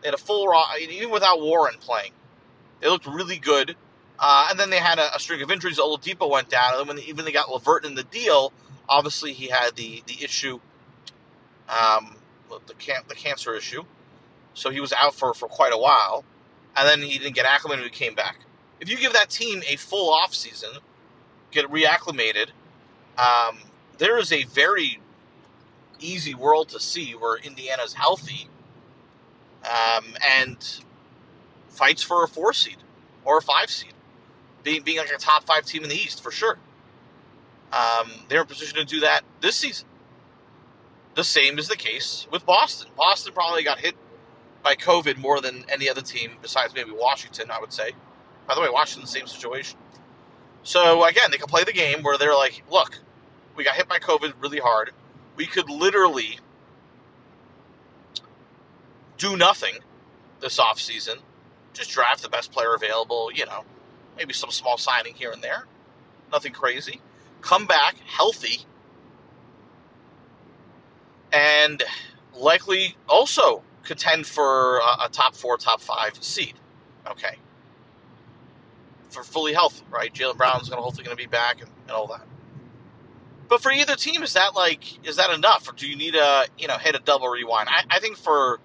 They 0.01 0.07
had 0.09 0.15
a 0.15 0.17
full 0.17 0.47
raw, 0.47 0.65
even 0.79 1.09
without 1.09 1.41
Warren 1.41 1.75
playing. 1.79 2.11
They 2.81 2.89
looked 2.89 3.07
really 3.07 3.37
good. 3.37 3.75
Uh, 4.19 4.47
and 4.49 4.59
then 4.59 4.69
they 4.69 4.79
had 4.79 4.97
a, 4.97 5.15
a, 5.15 5.19
string 5.19 5.41
of 5.41 5.51
injuries. 5.51 5.77
Oladipo 5.77 6.29
went 6.29 6.49
down, 6.49 6.71
and 6.71 6.79
then 6.79 6.87
when 6.87 6.95
they, 6.97 7.03
even 7.03 7.23
they 7.23 7.31
got 7.31 7.49
LeVert 7.49 7.85
in 7.85 7.93
the 7.93 8.03
deal, 8.03 8.51
obviously 8.89 9.31
he 9.31 9.47
had 9.47 9.75
the 9.75 10.01
the 10.07 10.23
issue, 10.23 10.59
um, 11.69 12.15
the 12.49 12.73
can- 12.75 13.03
the 13.07 13.15
cancer 13.15 13.55
issue, 13.55 13.83
so 14.53 14.71
he 14.71 14.79
was 14.79 14.91
out 14.93 15.13
for, 15.13 15.35
for 15.35 15.47
quite 15.47 15.71
a 15.71 15.77
while, 15.77 16.25
and 16.75 16.87
then 16.87 17.07
he 17.07 17.19
didn't 17.19 17.35
get 17.35 17.45
acclimated. 17.45 17.85
He 17.85 17.91
came 17.91 18.15
back. 18.15 18.37
If 18.79 18.89
you 18.89 18.97
give 18.97 19.13
that 19.13 19.29
team 19.29 19.61
a 19.67 19.75
full 19.75 20.11
off 20.11 20.33
season, 20.33 20.69
get 21.51 21.65
reacclimated, 21.69 22.47
um, 23.17 23.59
there 23.97 24.17
is 24.17 24.31
a 24.31 24.43
very 24.45 24.99
easy 25.99 26.33
world 26.33 26.69
to 26.69 26.79
see 26.79 27.13
where 27.13 27.37
Indiana's 27.37 27.93
healthy 27.93 28.49
um, 29.63 30.05
and 30.25 30.81
fights 31.69 32.01
for 32.01 32.23
a 32.23 32.27
four 32.27 32.53
seed 32.53 32.77
or 33.25 33.37
a 33.37 33.41
five 33.41 33.69
seed, 33.69 33.93
being 34.63 34.83
being 34.83 34.97
like 34.97 35.11
a 35.11 35.17
top 35.17 35.43
five 35.45 35.65
team 35.65 35.83
in 35.83 35.89
the 35.89 35.95
East 35.95 36.21
for 36.23 36.31
sure. 36.31 36.57
Um, 37.71 38.11
they're 38.29 38.41
in 38.41 38.47
position 38.47 38.77
to 38.77 38.85
do 38.85 39.01
that 39.01 39.21
this 39.41 39.55
season. 39.55 39.87
The 41.15 41.23
same 41.23 41.59
is 41.59 41.67
the 41.67 41.75
case 41.75 42.27
with 42.31 42.45
Boston. 42.45 42.89
Boston 42.95 43.33
probably 43.33 43.63
got 43.63 43.79
hit 43.79 43.95
by 44.63 44.75
COVID 44.75 45.17
more 45.17 45.41
than 45.41 45.65
any 45.69 45.89
other 45.89 46.01
team 46.01 46.33
besides 46.41 46.73
maybe 46.73 46.91
Washington, 46.91 47.51
I 47.51 47.59
would 47.59 47.73
say. 47.73 47.91
By 48.47 48.55
the 48.55 48.61
way, 48.61 48.69
Washington's 48.69 49.11
the 49.11 49.19
same 49.19 49.27
situation. 49.27 49.77
So 50.63 51.03
again, 51.05 51.29
they 51.31 51.37
can 51.37 51.47
play 51.47 51.63
the 51.63 51.73
game 51.73 52.03
where 52.03 52.17
they're 52.17 52.35
like, 52.35 52.63
look, 52.69 52.99
we 53.55 53.63
got 53.63 53.75
hit 53.75 53.87
by 53.87 53.99
COVID 53.99 54.33
really 54.41 54.59
hard 54.59 54.91
we 55.37 55.45
could 55.45 55.69
literally 55.69 56.39
do 59.17 59.37
nothing 59.37 59.75
this 60.41 60.59
offseason. 60.59 61.17
Just 61.73 61.91
draft 61.91 62.23
the 62.23 62.29
best 62.29 62.51
player 62.51 62.73
available, 62.73 63.31
you 63.31 63.45
know, 63.45 63.63
maybe 64.17 64.33
some 64.33 64.51
small 64.51 64.77
signing 64.77 65.13
here 65.13 65.31
and 65.31 65.41
there. 65.41 65.65
Nothing 66.31 66.53
crazy. 66.53 67.01
Come 67.41 67.65
back 67.67 67.97
healthy 68.05 68.61
and 71.31 71.83
likely 72.35 72.95
also 73.07 73.63
contend 73.83 74.25
for 74.25 74.79
a, 74.79 75.05
a 75.05 75.09
top 75.11 75.35
four, 75.35 75.57
top 75.57 75.81
five 75.81 76.21
seed. 76.21 76.55
Okay. 77.07 77.37
For 79.09 79.23
fully 79.23 79.53
healthy, 79.53 79.83
right? 79.89 80.13
Jaylen 80.13 80.37
Brown's 80.37 80.69
gonna 80.69 80.81
hopefully 80.81 81.03
gonna 81.05 81.15
be 81.15 81.27
back 81.27 81.61
and, 81.61 81.69
and 81.83 81.91
all 81.91 82.07
that. 82.07 82.25
But 83.47 83.61
for 83.61 83.71
either 83.71 83.95
team, 83.95 84.23
is 84.23 84.33
that 84.33 84.55
like 84.55 85.05
is 85.07 85.15
that 85.15 85.31
enough, 85.31 85.69
or 85.69 85.73
do 85.73 85.87
you 85.87 85.95
need 85.95 86.15
a 86.15 86.45
you 86.57 86.67
know 86.67 86.77
hit 86.77 86.95
a 86.95 86.99
double 86.99 87.29
rewind? 87.29 87.69
I, 87.69 87.83
I 87.89 87.99
think 87.99 88.17
for 88.17 88.59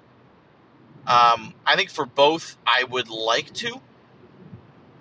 um, 1.06 1.54
I 1.66 1.76
think 1.76 1.90
for 1.90 2.06
both, 2.06 2.56
I 2.66 2.84
would 2.84 3.08
like 3.08 3.52
to. 3.54 3.80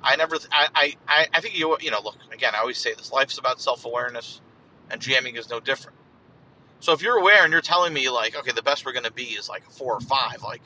I 0.03 0.15
never, 0.15 0.37
I, 0.51 0.95
I, 1.07 1.27
I 1.33 1.41
think 1.41 1.57
you, 1.57 1.77
you 1.79 1.91
know, 1.91 2.01
look 2.01 2.17
again. 2.33 2.53
I 2.55 2.59
always 2.59 2.77
say 2.77 2.93
this: 2.93 3.11
life's 3.11 3.37
about 3.37 3.61
self 3.61 3.85
awareness, 3.85 4.41
and 4.89 5.01
GMing 5.01 5.37
is 5.37 5.49
no 5.49 5.59
different. 5.59 5.97
So 6.79 6.93
if 6.93 7.01
you're 7.03 7.17
aware 7.17 7.43
and 7.43 7.51
you're 7.53 7.61
telling 7.61 7.93
me 7.93 8.09
like, 8.09 8.35
okay, 8.35 8.51
the 8.51 8.63
best 8.63 8.85
we're 8.85 8.91
going 8.91 9.05
to 9.05 9.13
be 9.13 9.23
is 9.23 9.47
like 9.47 9.63
a 9.67 9.69
four 9.69 9.93
or 9.93 9.99
five, 9.99 10.41
like, 10.41 10.63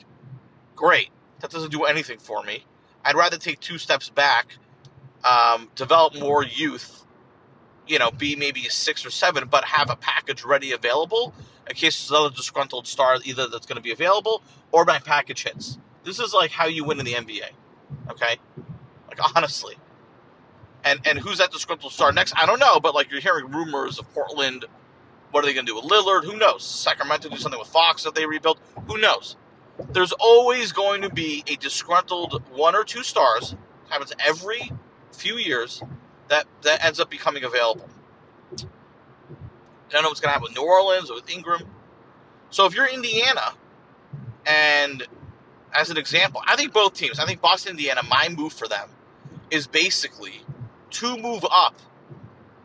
great. 0.74 1.10
That 1.40 1.50
doesn't 1.50 1.70
do 1.70 1.84
anything 1.84 2.18
for 2.18 2.42
me. 2.42 2.64
I'd 3.04 3.14
rather 3.14 3.36
take 3.36 3.60
two 3.60 3.76
steps 3.76 4.08
back, 4.08 4.56
um, 5.24 5.70
develop 5.74 6.18
more 6.18 6.42
youth, 6.42 7.04
you 7.86 7.98
know, 7.98 8.10
be 8.10 8.34
maybe 8.34 8.66
a 8.66 8.70
six 8.70 9.04
or 9.04 9.10
seven, 9.10 9.46
but 9.48 9.64
have 9.64 9.90
a 9.90 9.96
package 9.96 10.42
ready 10.42 10.72
available 10.72 11.34
in 11.68 11.74
case 11.76 11.98
there's 11.98 12.10
another 12.18 12.34
disgruntled 12.34 12.86
star 12.86 13.18
either 13.24 13.46
that's 13.48 13.66
going 13.66 13.76
to 13.76 13.82
be 13.82 13.92
available 13.92 14.42
or 14.72 14.86
my 14.86 14.98
package 14.98 15.44
hits. 15.44 15.78
This 16.04 16.18
is 16.18 16.32
like 16.32 16.50
how 16.50 16.66
you 16.66 16.84
win 16.84 16.98
in 16.98 17.04
the 17.04 17.12
NBA. 17.12 17.50
Okay? 18.10 18.38
Like 19.18 19.30
honestly. 19.36 19.76
And 20.84 21.00
and 21.04 21.18
who's 21.18 21.38
that 21.38 21.50
disgruntled 21.50 21.92
star 21.92 22.12
next? 22.12 22.32
I 22.36 22.46
don't 22.46 22.60
know, 22.60 22.78
but 22.78 22.94
like 22.94 23.10
you're 23.10 23.20
hearing 23.20 23.50
rumors 23.50 23.98
of 23.98 24.12
Portland. 24.14 24.64
What 25.32 25.42
are 25.42 25.46
they 25.48 25.54
going 25.54 25.66
to 25.66 25.72
do 25.72 25.76
with 25.76 25.84
Lillard? 25.90 26.24
Who 26.24 26.36
knows? 26.36 26.64
Sacramento 26.64 27.28
do 27.28 27.36
something 27.36 27.58
with 27.58 27.68
Fox 27.68 28.04
that 28.04 28.14
they 28.14 28.24
rebuild. 28.24 28.60
Who 28.86 28.96
knows? 28.96 29.36
There's 29.90 30.12
always 30.12 30.72
going 30.72 31.02
to 31.02 31.10
be 31.10 31.42
a 31.48 31.56
disgruntled 31.56 32.42
one 32.50 32.76
or 32.76 32.84
two 32.84 33.02
stars. 33.02 33.56
Happens 33.88 34.12
every 34.24 34.70
few 35.12 35.36
years 35.36 35.82
that 36.28 36.46
that 36.62 36.84
ends 36.84 37.00
up 37.00 37.10
becoming 37.10 37.42
available. 37.44 37.88
I 38.52 39.92
don't 39.92 40.02
know 40.02 40.08
what's 40.08 40.20
going 40.20 40.28
to 40.28 40.32
happen 40.32 40.44
with 40.44 40.56
New 40.56 40.64
Orleans 40.64 41.10
or 41.10 41.16
with 41.16 41.28
Ingram. 41.28 41.62
So 42.50 42.64
if 42.64 42.74
you're 42.74 42.86
Indiana, 42.86 43.54
and 44.46 45.04
as 45.72 45.90
an 45.90 45.96
example, 45.96 46.40
I 46.46 46.56
think 46.56 46.72
both 46.72 46.94
teams, 46.94 47.18
I 47.18 47.26
think 47.26 47.40
Boston, 47.40 47.72
Indiana, 47.72 48.02
my 48.08 48.28
move 48.28 48.52
for 48.52 48.68
them 48.68 48.88
is 49.50 49.66
basically 49.66 50.42
to 50.90 51.16
move 51.16 51.44
up 51.50 51.74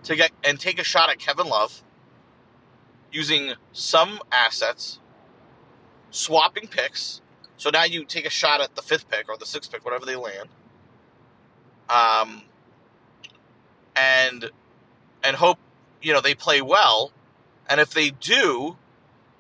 to 0.04 0.16
get 0.16 0.32
and 0.44 0.60
take 0.60 0.80
a 0.80 0.84
shot 0.84 1.10
at 1.10 1.20
Kevin 1.20 1.48
Love 1.48 1.84
using 3.12 3.54
some 3.72 4.20
assets, 4.32 5.00
swapping 6.10 6.68
picks. 6.68 7.22
So 7.58 7.70
now 7.70 7.84
you 7.84 8.06
take 8.06 8.26
a 8.26 8.30
shot 8.30 8.62
at 8.62 8.76
the 8.76 8.82
fifth 8.82 9.10
pick 9.10 9.30
or 9.30 9.38
the 9.38 9.46
sixth 9.46 9.72
pick, 9.72 9.86
whatever 9.86 10.06
they 10.06 10.16
land. 10.16 10.50
Um, 11.90 12.44
and 13.96 14.50
and 15.24 15.36
hope 15.36 15.60
you 16.02 16.14
know 16.14 16.22
they 16.22 16.36
play 16.36 16.62
well. 16.62 17.12
And 17.70 17.80
if 17.80 17.92
they 17.92 18.10
do, 18.10 18.78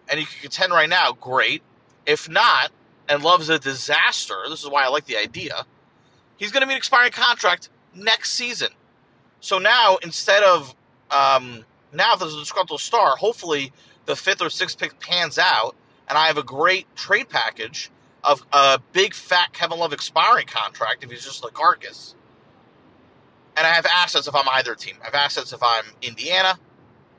and 0.07 0.19
you 0.19 0.25
can 0.25 0.41
contend 0.41 0.73
right 0.73 0.89
now, 0.89 1.13
great. 1.13 1.63
If 2.05 2.29
not, 2.29 2.71
and 3.09 3.23
Love's 3.23 3.49
a 3.49 3.59
disaster, 3.59 4.43
this 4.49 4.63
is 4.63 4.69
why 4.69 4.85
I 4.85 4.87
like 4.89 5.05
the 5.05 5.17
idea. 5.17 5.65
He's 6.41 6.51
going 6.51 6.61
to 6.61 6.67
be 6.67 6.73
an 6.73 6.77
expiring 6.77 7.11
contract 7.11 7.69
next 7.93 8.31
season. 8.31 8.69
So 9.41 9.59
now 9.59 9.97
instead 10.03 10.43
of 10.43 10.75
um, 11.11 11.65
now 11.93 12.15
there's 12.15 12.33
a 12.33 12.39
disgruntled 12.39 12.81
star, 12.81 13.15
hopefully 13.15 13.71
the 14.07 14.15
fifth 14.15 14.41
or 14.41 14.49
sixth 14.49 14.79
pick 14.79 14.99
pans 14.99 15.37
out, 15.37 15.75
and 16.09 16.17
I 16.17 16.25
have 16.25 16.37
a 16.37 16.43
great 16.43 16.93
trade 16.95 17.29
package 17.29 17.91
of 18.23 18.43
a 18.51 18.79
big 18.91 19.13
fat 19.13 19.53
Kevin 19.53 19.77
Love 19.77 19.93
expiring 19.93 20.47
contract 20.47 21.03
if 21.03 21.11
he's 21.11 21.23
just 21.23 21.45
a 21.45 21.49
carcass 21.49 22.15
and 23.57 23.67
I 23.67 23.71
have 23.71 23.85
assets 23.85 24.27
if 24.27 24.35
I'm 24.35 24.47
either 24.49 24.75
team. 24.75 24.95
I 25.01 25.05
have 25.05 25.15
assets 25.15 25.53
if 25.53 25.61
I'm 25.61 25.85
Indiana, 26.01 26.57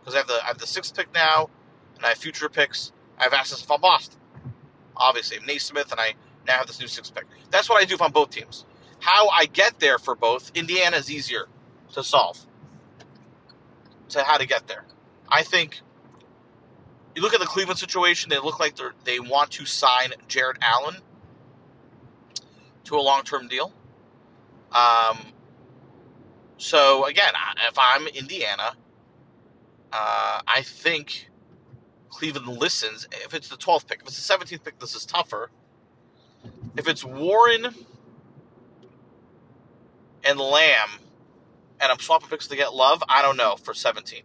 because 0.00 0.14
I 0.14 0.18
have 0.18 0.26
the 0.26 0.40
I 0.42 0.46
have 0.48 0.58
the 0.58 0.66
sixth 0.66 0.96
pick 0.96 1.12
now, 1.14 1.50
and 1.96 2.04
I 2.04 2.10
have 2.10 2.18
future 2.18 2.48
picks. 2.48 2.92
I 3.18 3.24
have 3.24 3.32
assets 3.32 3.62
if 3.62 3.70
I'm 3.70 3.80
Boston. 3.80 4.18
Obviously, 4.96 5.38
I'm 5.38 5.46
Nesmith, 5.46 5.90
and 5.92 6.00
I 6.00 6.14
now 6.46 6.54
have 6.54 6.66
this 6.66 6.80
new 6.80 6.86
sixth 6.86 7.14
pick. 7.14 7.24
That's 7.50 7.68
what 7.68 7.82
I 7.82 7.84
do 7.84 7.94
if 7.94 8.02
I'm 8.02 8.12
both 8.12 8.30
teams. 8.30 8.64
How 9.02 9.28
I 9.30 9.46
get 9.46 9.80
there 9.80 9.98
for 9.98 10.14
both, 10.14 10.52
Indiana 10.54 10.96
is 10.96 11.10
easier 11.10 11.48
to 11.94 12.04
solve. 12.04 12.38
To 14.10 14.22
how 14.22 14.36
to 14.36 14.46
get 14.46 14.68
there, 14.68 14.84
I 15.28 15.42
think. 15.42 15.80
You 17.16 17.20
look 17.20 17.34
at 17.34 17.40
the 17.40 17.46
Cleveland 17.46 17.80
situation; 17.80 18.30
they 18.30 18.38
look 18.38 18.60
like 18.60 18.76
they 18.76 18.84
they 19.04 19.18
want 19.18 19.50
to 19.52 19.66
sign 19.66 20.12
Jarrett 20.28 20.58
Allen 20.62 20.98
to 22.84 22.94
a 22.94 23.02
long 23.02 23.24
term 23.24 23.48
deal. 23.48 23.72
Um, 24.70 25.18
so 26.56 27.04
again, 27.06 27.32
if 27.68 27.76
I'm 27.76 28.06
Indiana, 28.06 28.76
uh, 29.92 30.42
I 30.46 30.62
think 30.62 31.28
Cleveland 32.08 32.46
listens. 32.46 33.08
If 33.10 33.34
it's 33.34 33.48
the 33.48 33.56
12th 33.56 33.88
pick, 33.88 34.02
if 34.02 34.06
it's 34.06 34.28
the 34.28 34.38
17th 34.38 34.62
pick, 34.62 34.78
this 34.78 34.94
is 34.94 35.04
tougher. 35.04 35.50
If 36.76 36.86
it's 36.86 37.04
Warren 37.04 37.74
and 40.24 40.38
Lamb, 40.38 40.88
and 41.80 41.90
I'm 41.90 41.98
swapping 41.98 42.28
picks 42.28 42.46
to 42.48 42.56
get 42.56 42.74
Love, 42.74 43.02
I 43.08 43.22
don't 43.22 43.36
know 43.36 43.56
for 43.56 43.74
17. 43.74 44.22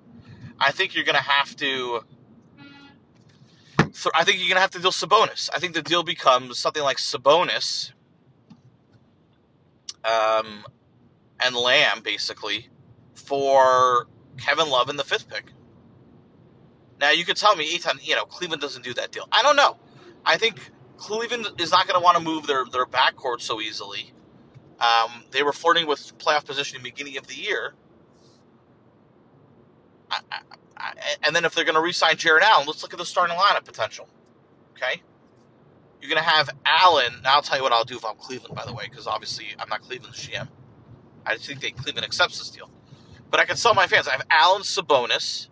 I 0.60 0.72
think 0.72 0.96
you're 0.96 1.04
to 1.16 1.22
have 1.22 1.56
to. 1.58 2.02
I 4.14 4.24
think 4.24 4.38
you're 4.40 4.48
to 4.56 4.62
have 4.62 4.72
to 4.72 4.80
deal 4.80 4.92
Sabonis. 4.92 5.50
I 5.54 5.60
think 5.60 5.74
the 5.74 5.82
deal 5.82 6.04
becomes 6.04 6.60
something 6.60 6.84
like 6.84 6.98
Sabonis. 6.98 7.92
Um, 10.06 10.66
and 11.40 11.56
Lamb 11.56 12.02
basically 12.04 12.70
for 13.14 14.08
Kevin 14.38 14.70
Love 14.70 14.90
in 14.90 14.96
the 14.96 15.04
fifth 15.04 15.28
pick. 15.30 15.52
Now 17.00 17.12
you 17.12 17.26
could 17.26 17.38
tell 17.38 17.56
me, 17.56 17.66
Ethan, 17.66 18.00
you 18.02 18.16
know, 18.16 18.26
Cleveland 18.26 18.62
doesn't 18.62 18.84
do 18.84 18.94
that 18.96 19.12
deal. 19.12 19.28
I 19.32 19.42
don't 19.42 19.56
know. 19.56 19.78
I 20.26 20.38
think 20.38 20.60
Cleveland 20.98 21.48
is 21.60 21.72
not 21.72 21.88
going 21.88 22.00
to 22.00 22.04
want 22.04 22.18
to 22.18 22.24
move 22.24 22.48
their 22.48 22.66
their 22.66 22.86
backcourt 22.86 23.42
so 23.42 23.62
easily. 23.62 24.14
Um, 24.80 25.24
they 25.32 25.44
were 25.44 25.54
flirting 25.54 25.88
with 25.88 26.18
playoff 26.20 26.46
position 26.46 26.78
in 26.78 26.84
the 26.84 26.90
beginning 26.90 27.18
of 27.18 27.28
the 27.28 27.36
year. 27.36 27.74
I, 30.12 30.20
I, 30.32 30.40
I, 30.78 30.94
and 31.24 31.36
then 31.36 31.46
if 31.46 31.56
they're 31.56 31.66
going 31.66 31.76
to 31.76 31.82
re-sign 31.82 32.16
Jarrett 32.18 32.44
Allen, 32.44 32.68
let's 32.68 32.84
look 32.84 32.94
at 32.94 33.00
the 33.00 33.06
starting 33.06 33.36
lineup 33.36 33.66
potential. 33.66 34.08
Okay, 34.72 35.02
you're 36.02 36.10
going 36.10 36.24
to 36.24 36.30
have 36.30 36.50
Allen. 36.66 37.22
Now 37.24 37.36
I'll 37.36 37.42
tell 37.42 37.58
you 37.58 37.64
what 37.64 37.74
I'll 37.74 37.84
do 37.84 37.98
if 37.98 38.06
I'm 38.06 38.16
Cleveland, 38.16 38.56
by 38.56 38.66
the 38.66 38.74
way, 38.74 38.88
because 38.90 39.08
obviously 39.08 39.48
I'm 39.58 39.70
not 39.70 39.82
Cleveland's 39.82 40.28
GM. 40.28 40.48
I 41.26 41.38
think 41.38 41.60
they 41.60 41.72
Cleveland 41.72 42.06
accepts 42.06 42.38
this 42.38 42.50
deal. 42.50 42.70
But 43.30 43.40
I 43.40 43.46
can 43.46 43.58
sell 43.58 43.74
my 43.74 43.88
fans. 43.88 44.08
I 44.08 44.12
have 44.12 44.26
Allen 44.30 44.62
Sabonis, 44.62 45.50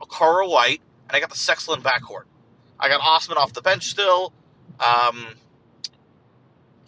Okaro 0.00 0.48
White, 0.48 0.80
and 1.08 1.16
I 1.16 1.20
got 1.20 1.30
the 1.30 1.36
Sexland 1.36 1.82
backcourt. 1.82 2.24
I 2.78 2.88
got 2.88 3.00
Osman 3.00 3.38
off 3.38 3.52
the 3.52 3.62
bench 3.62 3.86
still. 3.86 4.32
Um, 4.78 5.26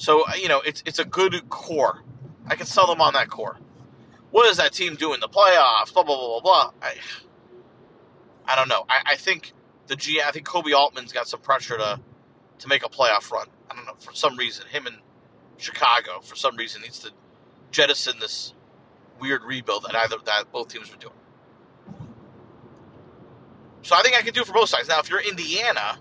so 0.01 0.23
uh, 0.27 0.33
you 0.35 0.49
know, 0.49 0.63
it's 0.63 0.83
it's 0.87 0.99
a 0.99 1.05
good 1.05 1.51
core. 1.51 2.03
I 2.47 2.57
can 2.57 2.65
sell 2.65 2.87
them 2.87 3.03
on 3.03 3.13
that 3.13 3.29
core. 3.29 3.59
What 4.31 4.47
does 4.47 4.57
that 4.57 4.73
team 4.73 4.95
do 4.95 5.13
in 5.13 5.21
the 5.21 5.29
playoffs? 5.29 5.93
Blah 5.93 6.05
blah 6.05 6.17
blah 6.17 6.41
blah 6.41 6.41
blah. 6.41 6.71
I, 6.81 6.95
I 8.47 8.57
don't 8.57 8.69
know. 8.69 8.87
I, 8.89 9.03
I 9.09 9.17
think 9.17 9.53
the 9.89 9.97
G. 9.97 10.23
I 10.25 10.31
think 10.31 10.47
Koby 10.47 10.73
Altman's 10.75 11.13
got 11.13 11.29
some 11.29 11.41
pressure 11.41 11.77
to 11.77 12.01
to 12.61 12.69
make 12.69 12.83
a 12.83 12.89
playoff 12.89 13.31
run. 13.31 13.49
I 13.71 13.77
don't 13.77 13.85
know 13.85 13.93
for 13.99 14.15
some 14.15 14.39
reason. 14.39 14.67
Him 14.69 14.87
and 14.87 14.97
Chicago 15.59 16.21
for 16.23 16.35
some 16.35 16.57
reason 16.57 16.81
needs 16.81 17.01
to 17.01 17.11
jettison 17.71 18.19
this 18.21 18.55
weird 19.21 19.45
rebuild 19.45 19.85
that 19.85 19.95
either 19.95 20.17
that 20.25 20.51
both 20.51 20.69
teams 20.69 20.91
were 20.91 20.97
doing. 20.97 21.13
So 23.83 23.95
I 23.97 24.01
think 24.01 24.17
I 24.17 24.23
can 24.23 24.33
do 24.33 24.45
for 24.45 24.55
both 24.55 24.71
sides. 24.71 24.89
Now, 24.89 25.01
if 25.01 25.11
you're 25.11 25.21
Indiana, 25.21 25.99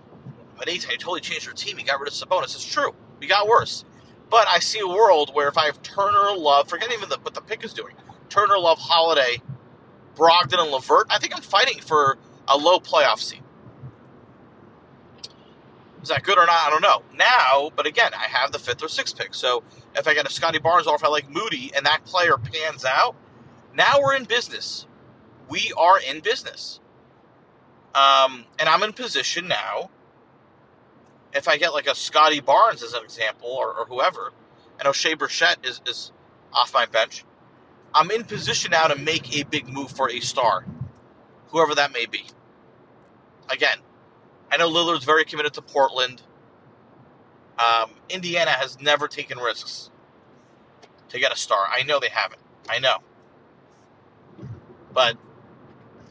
but 0.56 0.68
anytime 0.68 0.92
you 0.92 0.98
totally 0.98 1.20
changed 1.20 1.44
your 1.44 1.54
team, 1.54 1.78
you 1.78 1.84
got 1.84 2.00
rid 2.00 2.08
of 2.08 2.14
Sabonis. 2.14 2.54
It's 2.54 2.64
true. 2.64 2.94
We 3.18 3.26
got 3.26 3.46
worse. 3.46 3.84
But 4.30 4.48
I 4.48 4.60
see 4.60 4.78
a 4.80 4.86
world 4.88 5.32
where 5.34 5.48
if 5.48 5.58
I 5.58 5.66
have 5.66 5.82
Turner, 5.82 6.36
Love, 6.36 6.68
forget 6.68 6.92
even 6.92 7.08
the, 7.08 7.18
what 7.22 7.34
the 7.34 7.40
pick 7.40 7.64
is 7.64 7.72
doing, 7.72 7.94
Turner, 8.28 8.58
Love, 8.58 8.78
Holiday, 8.78 9.42
Brogdon, 10.14 10.62
and 10.62 10.70
LeVert, 10.70 11.06
I 11.10 11.18
think 11.18 11.36
I'm 11.36 11.42
fighting 11.42 11.80
for 11.80 12.18
a 12.48 12.56
low 12.56 12.78
playoff 12.78 13.18
seed. 13.18 13.42
Is 16.02 16.08
that 16.08 16.22
good 16.22 16.38
or 16.38 16.46
not? 16.46 16.66
I 16.66 16.70
don't 16.70 16.82
know. 16.82 17.02
Now, 17.14 17.70
but 17.76 17.86
again, 17.86 18.12
I 18.14 18.26
have 18.28 18.52
the 18.52 18.58
fifth 18.58 18.82
or 18.82 18.88
sixth 18.88 19.18
pick. 19.18 19.34
So 19.34 19.62
if 19.94 20.08
I 20.08 20.14
get 20.14 20.26
a 20.26 20.30
Scottie 20.32 20.58
Barnes 20.58 20.86
or 20.86 20.94
if 20.94 21.04
I 21.04 21.08
like 21.08 21.28
Moody 21.28 21.72
and 21.76 21.84
that 21.86 22.04
player 22.04 22.36
pans 22.38 22.84
out, 22.84 23.16
now 23.74 24.00
we're 24.00 24.14
in 24.14 24.24
business. 24.24 24.86
We 25.48 25.72
are 25.76 26.00
in 26.00 26.20
business. 26.20 26.80
Um, 27.94 28.46
and 28.58 28.68
I'm 28.68 28.82
in 28.82 28.92
position 28.92 29.48
now. 29.48 29.90
If 31.32 31.48
I 31.48 31.58
get 31.58 31.72
like 31.72 31.86
a 31.86 31.94
Scottie 31.94 32.40
Barnes 32.40 32.82
as 32.82 32.92
an 32.92 33.04
example, 33.04 33.48
or, 33.48 33.72
or 33.74 33.86
whoever, 33.86 34.32
and 34.78 34.88
Oshae 34.88 35.14
Brissett 35.14 35.64
is, 35.66 35.80
is 35.86 36.12
off 36.52 36.74
my 36.74 36.86
bench, 36.86 37.24
I'm 37.94 38.10
in 38.10 38.24
position 38.24 38.70
now 38.72 38.86
to 38.88 38.96
make 38.96 39.36
a 39.36 39.44
big 39.44 39.68
move 39.68 39.90
for 39.90 40.10
a 40.10 40.20
star, 40.20 40.64
whoever 41.48 41.74
that 41.74 41.92
may 41.92 42.06
be. 42.06 42.24
Again, 43.48 43.78
I 44.50 44.56
know 44.56 44.68
Lillard's 44.68 45.04
very 45.04 45.24
committed 45.24 45.54
to 45.54 45.62
Portland. 45.62 46.22
Um, 47.58 47.90
Indiana 48.08 48.50
has 48.50 48.80
never 48.80 49.06
taken 49.06 49.38
risks 49.38 49.90
to 51.08 51.18
get 51.18 51.32
a 51.32 51.36
star. 51.36 51.66
I 51.70 51.82
know 51.82 52.00
they 52.00 52.08
haven't. 52.08 52.40
I 52.68 52.78
know. 52.78 52.98
But 54.92 55.16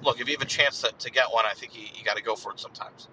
look, 0.02 0.20
if 0.20 0.28
you 0.28 0.36
have 0.36 0.42
a 0.42 0.46
chance 0.46 0.82
to, 0.82 0.92
to 0.98 1.12
get 1.12 1.32
one, 1.32 1.46
I 1.46 1.54
think 1.54 1.76
you, 1.76 1.84
you 1.96 2.04
got 2.04 2.18
to 2.18 2.24
go 2.24 2.36
for 2.36 2.52
it 2.52 2.60
sometimes. 2.60 3.08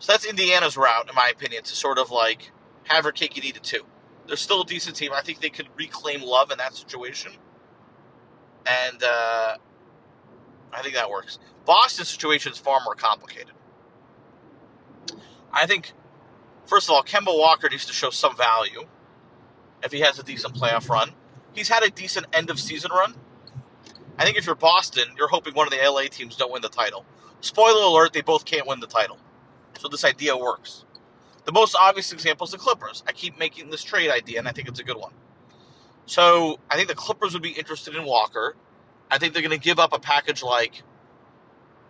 So 0.00 0.12
that's 0.12 0.24
Indiana's 0.24 0.76
route, 0.76 1.08
in 1.08 1.14
my 1.14 1.28
opinion, 1.28 1.62
to 1.62 1.76
sort 1.76 1.98
of 1.98 2.10
like 2.10 2.50
have 2.84 3.04
her 3.04 3.12
cake 3.12 3.36
and 3.36 3.44
eat 3.44 3.56
it 3.56 3.62
too. 3.62 3.84
They're 4.26 4.36
still 4.36 4.62
a 4.62 4.66
decent 4.66 4.96
team. 4.96 5.12
I 5.14 5.20
think 5.20 5.40
they 5.40 5.50
could 5.50 5.68
reclaim 5.76 6.22
love 6.22 6.50
in 6.50 6.58
that 6.58 6.74
situation. 6.74 7.32
And 8.66 9.02
uh, 9.02 9.56
I 10.72 10.82
think 10.82 10.94
that 10.94 11.10
works. 11.10 11.38
Boston's 11.66 12.08
situation 12.08 12.52
is 12.52 12.58
far 12.58 12.80
more 12.84 12.94
complicated. 12.94 13.52
I 15.52 15.66
think, 15.66 15.92
first 16.66 16.88
of 16.88 16.94
all, 16.94 17.02
Kemba 17.02 17.36
Walker 17.36 17.68
needs 17.68 17.86
to 17.86 17.92
show 17.92 18.10
some 18.10 18.36
value 18.36 18.86
if 19.82 19.92
he 19.92 20.00
has 20.00 20.18
a 20.18 20.22
decent 20.22 20.54
playoff 20.54 20.88
run. 20.88 21.10
He's 21.52 21.68
had 21.68 21.82
a 21.82 21.90
decent 21.90 22.26
end 22.32 22.48
of 22.48 22.58
season 22.58 22.90
run. 22.92 23.14
I 24.18 24.24
think 24.24 24.36
if 24.36 24.46
you're 24.46 24.54
Boston, 24.54 25.08
you're 25.16 25.28
hoping 25.28 25.54
one 25.54 25.66
of 25.66 25.72
the 25.72 25.80
LA 25.82 26.02
teams 26.02 26.36
don't 26.36 26.52
win 26.52 26.62
the 26.62 26.68
title. 26.68 27.04
Spoiler 27.40 27.82
alert, 27.82 28.12
they 28.12 28.20
both 28.22 28.44
can't 28.44 28.66
win 28.66 28.80
the 28.80 28.86
title. 28.86 29.18
So 29.78 29.88
this 29.88 30.04
idea 30.04 30.36
works. 30.36 30.84
The 31.44 31.52
most 31.52 31.74
obvious 31.74 32.12
example 32.12 32.44
is 32.44 32.50
the 32.50 32.58
Clippers. 32.58 33.02
I 33.06 33.12
keep 33.12 33.38
making 33.38 33.70
this 33.70 33.82
trade 33.82 34.10
idea, 34.10 34.38
and 34.38 34.48
I 34.48 34.52
think 34.52 34.68
it's 34.68 34.80
a 34.80 34.84
good 34.84 34.96
one. 34.96 35.12
So 36.06 36.58
I 36.70 36.76
think 36.76 36.88
the 36.88 36.94
Clippers 36.94 37.32
would 37.32 37.42
be 37.42 37.50
interested 37.50 37.94
in 37.94 38.04
Walker. 38.04 38.56
I 39.10 39.18
think 39.18 39.32
they're 39.32 39.42
going 39.42 39.58
to 39.58 39.64
give 39.64 39.78
up 39.78 39.92
a 39.92 39.98
package 39.98 40.42
like, 40.42 40.82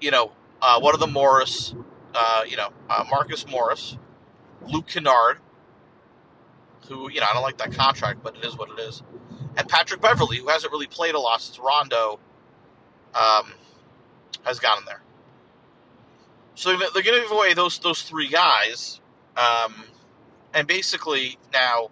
you 0.00 0.10
know, 0.10 0.32
uh, 0.62 0.78
one 0.80 0.94
of 0.94 1.00
the 1.00 1.06
Morris, 1.06 1.74
uh, 2.14 2.44
you 2.46 2.56
know, 2.56 2.70
uh, 2.88 3.04
Marcus 3.10 3.46
Morris, 3.46 3.96
Luke 4.66 4.86
Kennard, 4.86 5.38
who, 6.88 7.10
you 7.10 7.20
know, 7.20 7.26
I 7.28 7.32
don't 7.32 7.42
like 7.42 7.58
that 7.58 7.72
contract, 7.72 8.22
but 8.22 8.36
it 8.36 8.44
is 8.44 8.56
what 8.56 8.70
it 8.70 8.80
is, 8.80 9.02
and 9.56 9.68
Patrick 9.68 10.00
Beverley, 10.00 10.38
who 10.38 10.48
hasn't 10.48 10.72
really 10.72 10.86
played 10.86 11.14
a 11.14 11.20
lot 11.20 11.40
since 11.40 11.58
Rondo 11.58 12.18
um, 13.14 13.52
has 14.44 14.58
gotten 14.58 14.84
there. 14.86 15.00
So 16.54 16.76
they're 16.76 17.02
going 17.02 17.04
to 17.04 17.22
give 17.22 17.30
away 17.30 17.54
those 17.54 17.78
those 17.78 18.02
three 18.02 18.28
guys, 18.28 19.00
um, 19.36 19.84
and 20.52 20.66
basically 20.66 21.38
now, 21.52 21.90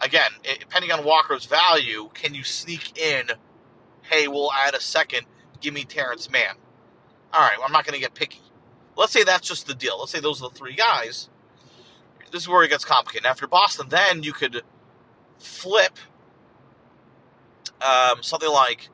again, 0.00 0.30
depending 0.42 0.92
on 0.92 1.04
Walker's 1.04 1.46
value, 1.46 2.10
can 2.14 2.34
you 2.34 2.44
sneak 2.44 2.98
in? 2.98 3.30
Hey, 4.02 4.28
we'll 4.28 4.52
add 4.52 4.74
a 4.74 4.80
second. 4.80 5.22
Give 5.60 5.72
me 5.72 5.84
Terance 5.84 6.30
Mann. 6.30 6.54
All 7.32 7.40
right, 7.40 7.56
well, 7.58 7.66
I'm 7.66 7.72
not 7.72 7.84
going 7.84 7.94
to 7.94 8.00
get 8.00 8.14
picky. 8.14 8.42
Let's 8.96 9.12
say 9.12 9.22
that's 9.22 9.46
just 9.46 9.66
the 9.66 9.74
deal. 9.74 9.98
Let's 9.98 10.12
say 10.12 10.20
those 10.20 10.42
are 10.42 10.48
the 10.48 10.54
three 10.54 10.74
guys. 10.74 11.28
This 12.32 12.42
is 12.42 12.48
where 12.48 12.62
it 12.64 12.68
gets 12.68 12.84
complicated. 12.84 13.26
After 13.26 13.46
Boston, 13.46 13.88
then 13.88 14.22
you 14.22 14.32
could 14.32 14.62
flip 15.38 15.98
um, 17.80 18.22
something 18.22 18.50
like, 18.50 18.88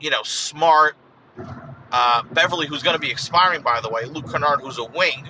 you 0.00 0.10
know, 0.10 0.22
Smart, 0.22 0.96
uh, 1.90 2.22
Beverley, 2.32 2.66
who's 2.66 2.82
going 2.82 2.94
to 2.94 3.00
be 3.00 3.10
expiring, 3.10 3.62
by 3.62 3.80
the 3.80 3.88
way, 3.88 4.04
Luke 4.04 4.30
Kennard, 4.30 4.60
who's 4.60 4.78
a 4.78 4.84
wing. 4.84 5.28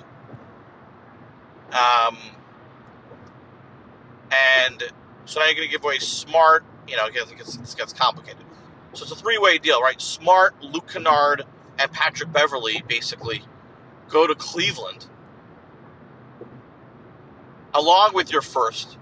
Um, 1.73 2.17
and 4.31 4.83
so 5.25 5.41
now 5.41 5.47
you're 5.47 5.55
going 5.55 5.69
to 5.69 5.73
give 5.73 5.85
away 5.85 5.99
Smart. 5.99 6.65
You 6.87 6.97
know, 6.97 7.07
it 7.07 7.15
gets, 7.15 7.75
gets 7.75 7.93
complicated. 7.93 8.45
So 8.95 9.03
it's 9.03 9.13
a 9.13 9.17
three 9.17 9.39
way 9.39 9.59
deal, 9.59 9.81
right? 9.81 10.01
Smart, 10.01 10.61
Luke 10.63 10.89
Kennard, 10.89 11.45
and 11.79 11.93
Patrick 11.93 12.33
Beverley 12.33 12.83
basically 12.89 13.43
go 14.09 14.27
to 14.27 14.35
Cleveland 14.35 15.07
along 17.75 18.15
with 18.15 18.33
your 18.33 18.43
first. 18.43 18.97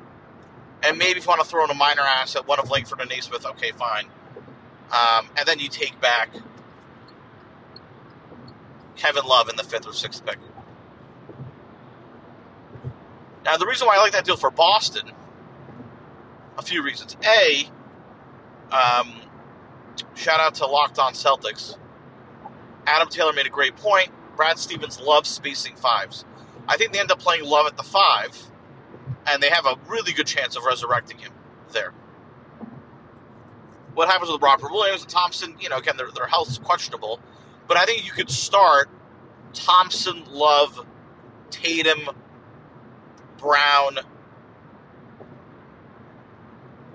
And 0.82 0.98
maybe 0.98 1.18
if 1.18 1.25
you 1.25 1.28
want 1.28 1.40
to 1.40 1.46
throw 1.46 1.64
in 1.64 1.70
a 1.70 1.75
minor 1.75 2.02
asset, 2.02 2.46
one 2.46 2.58
of 2.58 2.70
Langford 2.70 3.00
and 3.00 3.08
Nesmith, 3.08 3.46
okay, 3.46 3.72
fine. 3.72 4.06
Um, 4.90 5.28
and 5.36 5.46
then 5.46 5.58
you 5.58 5.68
take 5.68 6.00
back 6.00 6.30
Kevin 8.97 9.25
Love 9.25 9.49
in 9.49 9.57
the 9.57 9.65
fifth 9.65 9.87
or 9.87 9.93
sixth 9.93 10.25
pick. 10.25 10.38
Now, 13.45 13.57
the 13.57 13.67
reason 13.67 13.87
why 13.87 13.97
I 13.97 14.00
like 14.00 14.12
that 14.12 14.25
deal 14.25 14.37
for 14.37 14.50
Boston, 14.50 15.13
a 16.59 16.63
few 16.63 16.82
reasons. 16.82 17.17
A, 17.25 17.71
um, 18.75 19.21
shout 20.15 20.41
out 20.41 20.54
to 20.56 20.67
Locked 20.67 20.99
On 20.99 21.13
Celtics. 21.13 21.76
Adam 22.87 23.09
Taylor 23.09 23.32
made 23.32 23.47
a 23.47 23.50
great 23.50 23.76
point. 23.76 24.09
Brad 24.37 24.59
Stevens 24.59 25.00
loves 25.00 25.28
spacing 25.28 25.76
fives. 25.76 26.25
I 26.69 26.76
think 26.76 26.93
they 26.93 26.99
end 26.99 27.13
up 27.13 27.21
playing 27.21 27.45
Love 27.45 27.67
at 27.67 27.76
the 27.76 27.82
five, 27.82 28.37
and 29.26 29.43
they 29.43 29.49
have 29.49 29.67
a 29.67 29.76
really 29.89 30.13
good 30.13 30.26
chance 30.26 30.56
of 30.56 30.65
resurrecting 30.65 31.19
him 31.19 31.32
there. 31.73 31.93
What 33.95 34.09
happens 34.09 34.30
with 34.30 34.43
Robert 34.43 34.73
Williams 34.73 35.02
and 35.02 35.11
Thompson? 35.11 35.56
You 35.61 35.69
know, 35.69 35.78
again, 35.78 35.97
their, 35.97 36.11
their 36.11 36.26
health's 36.26 36.59
questionable. 36.59 37.21
But 37.69 37.76
I 37.76 37.85
think 37.85 38.07
you 38.07 38.13
could 38.13 38.31
start 38.31 38.89
Thompson, 39.52 40.25
Love, 40.31 40.87
Tatum, 41.50 42.09
Brown, 43.39 43.99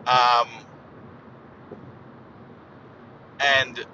um, 0.08 0.48
and 3.40 3.86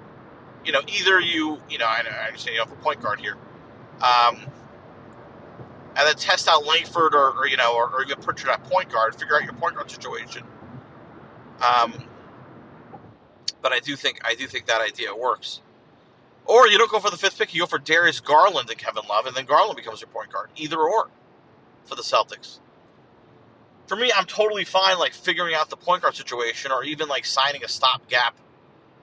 you 0.64 0.72
know 0.72 0.80
either 0.86 1.20
you 1.20 1.58
you 1.68 1.78
know 1.78 1.86
I, 1.86 2.02
I 2.08 2.26
understand 2.26 2.54
you 2.54 2.60
have 2.60 2.72
a 2.72 2.76
point 2.76 3.00
guard 3.02 3.20
here, 3.20 3.36
um, 4.00 4.36
and 5.96 6.06
then 6.06 6.14
test 6.16 6.48
out 6.48 6.64
Langford 6.64 7.14
or, 7.14 7.32
or 7.32 7.48
you 7.48 7.56
know 7.56 7.74
or, 7.74 7.90
or 7.90 8.02
even 8.02 8.20
Pritchard 8.20 8.50
at 8.50 8.64
point 8.64 8.90
guard, 8.90 9.14
figure 9.14 9.36
out 9.36 9.44
your 9.44 9.54
point 9.54 9.74
guard 9.74 9.90
situation. 9.90 10.44
Um, 11.60 11.92
but 13.62 13.72
I 13.72 13.80
do 13.80 13.96
think 13.96 14.20
I 14.24 14.34
do 14.34 14.46
think 14.46 14.66
that 14.66 14.80
idea 14.80 15.14
works. 15.14 15.60
Or 16.48 16.66
you 16.66 16.78
don't 16.78 16.90
go 16.90 16.98
for 16.98 17.10
the 17.10 17.18
fifth 17.18 17.38
pick, 17.38 17.54
you 17.54 17.60
go 17.60 17.66
for 17.66 17.78
Darius 17.78 18.20
Garland 18.20 18.70
and 18.70 18.78
Kevin 18.78 19.04
Love, 19.06 19.26
and 19.26 19.36
then 19.36 19.44
Garland 19.44 19.76
becomes 19.76 20.00
your 20.00 20.08
point 20.08 20.32
guard. 20.32 20.48
Either 20.56 20.78
or 20.78 21.10
for 21.84 21.94
the 21.94 22.02
Celtics. 22.02 22.58
For 23.86 23.96
me, 23.96 24.10
I'm 24.16 24.24
totally 24.24 24.64
fine 24.64 24.98
like 24.98 25.12
figuring 25.12 25.54
out 25.54 25.68
the 25.68 25.76
point 25.76 26.02
guard 26.02 26.16
situation 26.16 26.72
or 26.72 26.84
even 26.84 27.06
like 27.06 27.26
signing 27.26 27.62
a 27.64 27.68
stopgap 27.68 28.34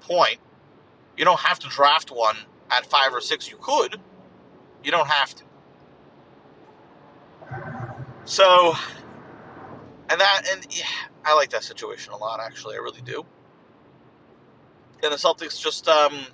point. 0.01 0.39
You 1.17 1.23
don't 1.23 1.39
have 1.39 1.60
to 1.60 1.67
draft 1.69 2.10
one 2.10 2.36
at 2.71 2.88
five 2.88 3.13
or 3.13 3.21
six. 3.21 3.49
You 3.49 3.58
could. 3.58 3.97
You 4.84 4.91
don't 4.91 5.08
have 5.08 5.36
to. 5.36 5.43
So, 8.25 8.73
and 10.10 10.19
that, 10.19 10.47
and 10.51 10.65
yeah, 10.71 10.86
I 11.23 11.36
like 11.36 11.51
that 11.51 11.63
situation 11.63 12.12
a 12.12 12.17
lot, 12.17 12.39
actually. 12.39 12.75
I 12.75 12.79
really 12.79 13.01
do. 13.01 13.23
And 15.03 15.12
the 15.12 15.17
Celtics 15.17 15.60
just, 15.60 15.88
um, 15.88 16.25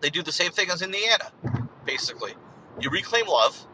they 0.00 0.10
do 0.10 0.22
the 0.22 0.32
same 0.32 0.52
thing 0.52 0.70
as 0.70 0.82
Indiana, 0.82 1.32
basically. 1.84 2.34
You 2.80 2.90
reclaim 2.90 3.26
love. 3.26 3.66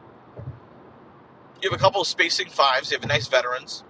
You 1.60 1.70
have 1.70 1.78
a 1.78 1.82
couple 1.82 2.00
of 2.00 2.06
spacing 2.06 2.48
fives. 2.48 2.90
You 2.90 2.98
have 2.98 3.08
nice 3.08 3.26
veterans 3.26 3.84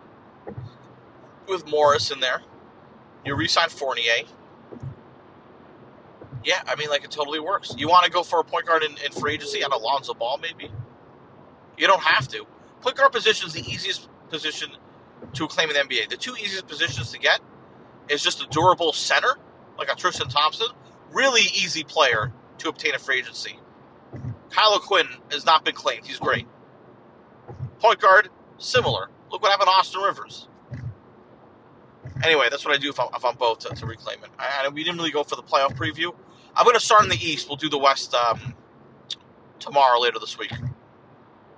with 1.48 1.66
Morris 1.66 2.10
in 2.10 2.20
there. 2.20 2.42
You 3.24 3.34
re-sign 3.34 3.68
Fournier. 3.68 4.24
Yeah, 6.44 6.60
I 6.66 6.74
mean, 6.76 6.88
like 6.88 7.04
it 7.04 7.10
totally 7.10 7.40
works. 7.40 7.74
You 7.78 7.88
want 7.88 8.04
to 8.04 8.10
go 8.10 8.22
for 8.22 8.40
a 8.40 8.44
point 8.44 8.66
guard 8.66 8.82
in, 8.82 8.92
in 9.04 9.12
free 9.12 9.34
agency 9.34 9.62
on 9.62 9.72
Alonzo 9.72 10.12
Ball, 10.14 10.38
maybe? 10.38 10.70
You 11.78 11.86
don't 11.86 12.02
have 12.02 12.28
to. 12.28 12.46
Point 12.80 12.96
guard 12.96 13.12
position 13.12 13.46
is 13.46 13.52
the 13.52 13.60
easiest 13.60 14.08
position 14.28 14.70
to 15.34 15.46
claim 15.46 15.70
in 15.70 15.74
the 15.74 15.80
NBA. 15.80 16.08
The 16.10 16.16
two 16.16 16.34
easiest 16.34 16.66
positions 16.66 17.12
to 17.12 17.18
get 17.18 17.40
is 18.08 18.22
just 18.22 18.42
a 18.42 18.46
durable 18.48 18.92
center, 18.92 19.36
like 19.78 19.90
a 19.90 19.94
Tristan 19.94 20.28
Thompson, 20.28 20.68
really 21.12 21.42
easy 21.42 21.84
player 21.84 22.32
to 22.58 22.68
obtain 22.68 22.94
a 22.94 22.98
free 22.98 23.18
agency. 23.18 23.58
Kyle 24.50 24.74
O'Quinn 24.74 25.08
has 25.30 25.46
not 25.46 25.64
been 25.64 25.74
claimed. 25.74 26.06
He's 26.06 26.18
great. 26.18 26.46
Point 27.80 28.00
guard, 28.00 28.28
similar. 28.58 29.08
Look 29.30 29.42
what 29.42 29.50
happened 29.50 29.68
to 29.68 29.72
Austin 29.72 30.02
Rivers. 30.02 30.48
Anyway, 32.22 32.46
that's 32.50 32.64
what 32.64 32.74
I 32.74 32.78
do 32.78 32.90
if 32.90 33.00
I'm, 33.00 33.08
if 33.14 33.24
I'm 33.24 33.36
both 33.36 33.60
to, 33.60 33.70
to 33.70 33.86
reclaim 33.86 34.22
it. 34.22 34.30
I, 34.38 34.64
I, 34.64 34.68
we 34.68 34.84
didn't 34.84 34.98
really 34.98 35.10
go 35.10 35.24
for 35.24 35.36
the 35.36 35.42
playoff 35.42 35.74
preview. 35.76 36.14
I'm 36.54 36.64
going 36.64 36.74
to 36.74 36.80
start 36.80 37.02
in 37.02 37.08
the 37.08 37.16
East. 37.16 37.48
We'll 37.48 37.56
do 37.56 37.68
the 37.68 37.78
West 37.78 38.14
um, 38.14 38.54
tomorrow, 39.58 39.98
later 39.98 40.18
this 40.18 40.38
week. 40.38 40.52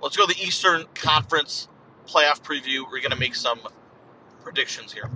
Let's 0.01 0.15
go 0.15 0.25
to 0.25 0.33
the 0.33 0.41
Eastern 0.41 0.85
Conference 0.95 1.67
playoff 2.07 2.41
preview. 2.41 2.83
We're 2.83 3.01
going 3.01 3.11
to 3.11 3.17
make 3.17 3.35
some 3.35 3.59
predictions 4.41 4.93
here. 4.93 5.09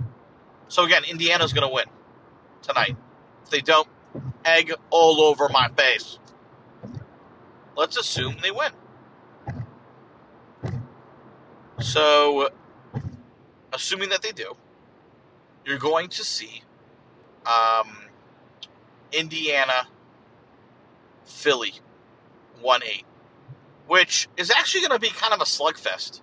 So, 0.68 0.84
again, 0.84 1.02
Indiana's 1.08 1.52
going 1.52 1.66
to 1.66 1.72
win 1.72 1.86
tonight. 2.62 2.96
If 3.44 3.50
they 3.50 3.60
don't, 3.60 3.88
egg 4.44 4.72
all 4.90 5.20
over 5.20 5.48
my 5.48 5.68
face. 5.76 6.18
Let's 7.76 7.96
assume 7.96 8.36
they 8.42 8.50
win. 8.50 8.72
So, 11.80 12.50
assuming 13.72 14.10
that 14.10 14.22
they 14.22 14.32
do, 14.32 14.54
you're 15.64 15.78
going 15.78 16.08
to 16.08 16.24
see 16.24 16.62
um, 17.46 17.96
Indiana, 19.12 19.88
Philly, 21.24 21.72
1 22.60 22.82
8, 22.84 23.04
which 23.86 24.28
is 24.36 24.50
actually 24.50 24.82
going 24.82 24.92
to 24.92 24.98
be 24.98 25.08
kind 25.08 25.32
of 25.32 25.40
a 25.40 25.44
slugfest. 25.44 26.20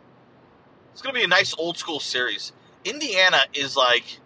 It's 0.92 1.02
going 1.02 1.14
to 1.14 1.20
be 1.20 1.24
a 1.24 1.28
nice 1.28 1.56
old 1.58 1.78
school 1.78 2.00
series. 2.00 2.54
Indiana 2.84 3.40
is 3.54 3.76
like, 3.76 4.20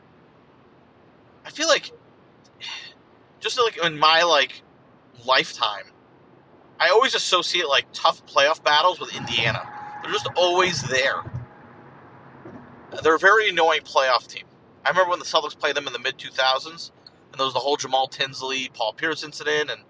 I 1.46 1.50
feel 1.50 1.68
like 1.68 1.92
just 3.42 3.60
like 3.60 3.78
in 3.84 4.00
my 4.00 4.24
like 4.24 4.62
lifetime, 5.26 5.86
I 6.80 6.90
always 6.90 7.14
associate 7.14 7.68
like 7.68 7.86
tough 7.92 8.26
playoff 8.26 8.64
battles 8.64 9.00
with 9.00 9.16
Indiana. 9.16 9.68
They're 10.02 10.12
just 10.12 10.30
always 10.36 10.82
there. 10.84 11.22
They're 13.04 13.16
a 13.16 13.20
very 13.20 13.50
annoying 13.50 13.82
playoff 13.82 14.28
team. 14.28 14.46
I 14.86 14.90
remember 14.90 15.10
when 15.12 15.20
the 15.20 15.26
Celtics 15.26 15.58
played 15.58 15.76
them 15.76 15.88
in 15.88 15.94
the 15.94 16.00
mid 16.00 16.18
2000s, 16.18 16.92
and 17.32 17.40
there 17.40 17.46
was 17.46 17.54
the 17.54 17.60
whole 17.60 17.78
Jamal 17.78 18.08
Tinsley, 18.08 18.70
Paul 18.74 18.94
Pierce 18.94 19.24
incident, 19.24 19.70
and 19.70 19.82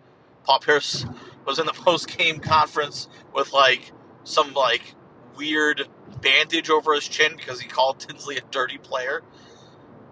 Paul 0.44 0.60
Pierce 0.60 1.06
was 1.46 1.60
in 1.60 1.66
the 1.66 1.74
post 1.74 2.18
game 2.18 2.40
conference 2.40 3.08
with 3.34 3.54
like 3.54 3.92
some 4.24 4.54
like 4.54 4.82
weird 5.36 5.88
bandage 6.22 6.70
over 6.70 6.94
his 6.94 7.08
chin 7.08 7.36
because 7.36 7.60
he 7.60 7.68
called 7.68 8.00
Tinsley 8.00 8.38
a 8.38 8.42
dirty 8.52 8.78
player 8.78 9.24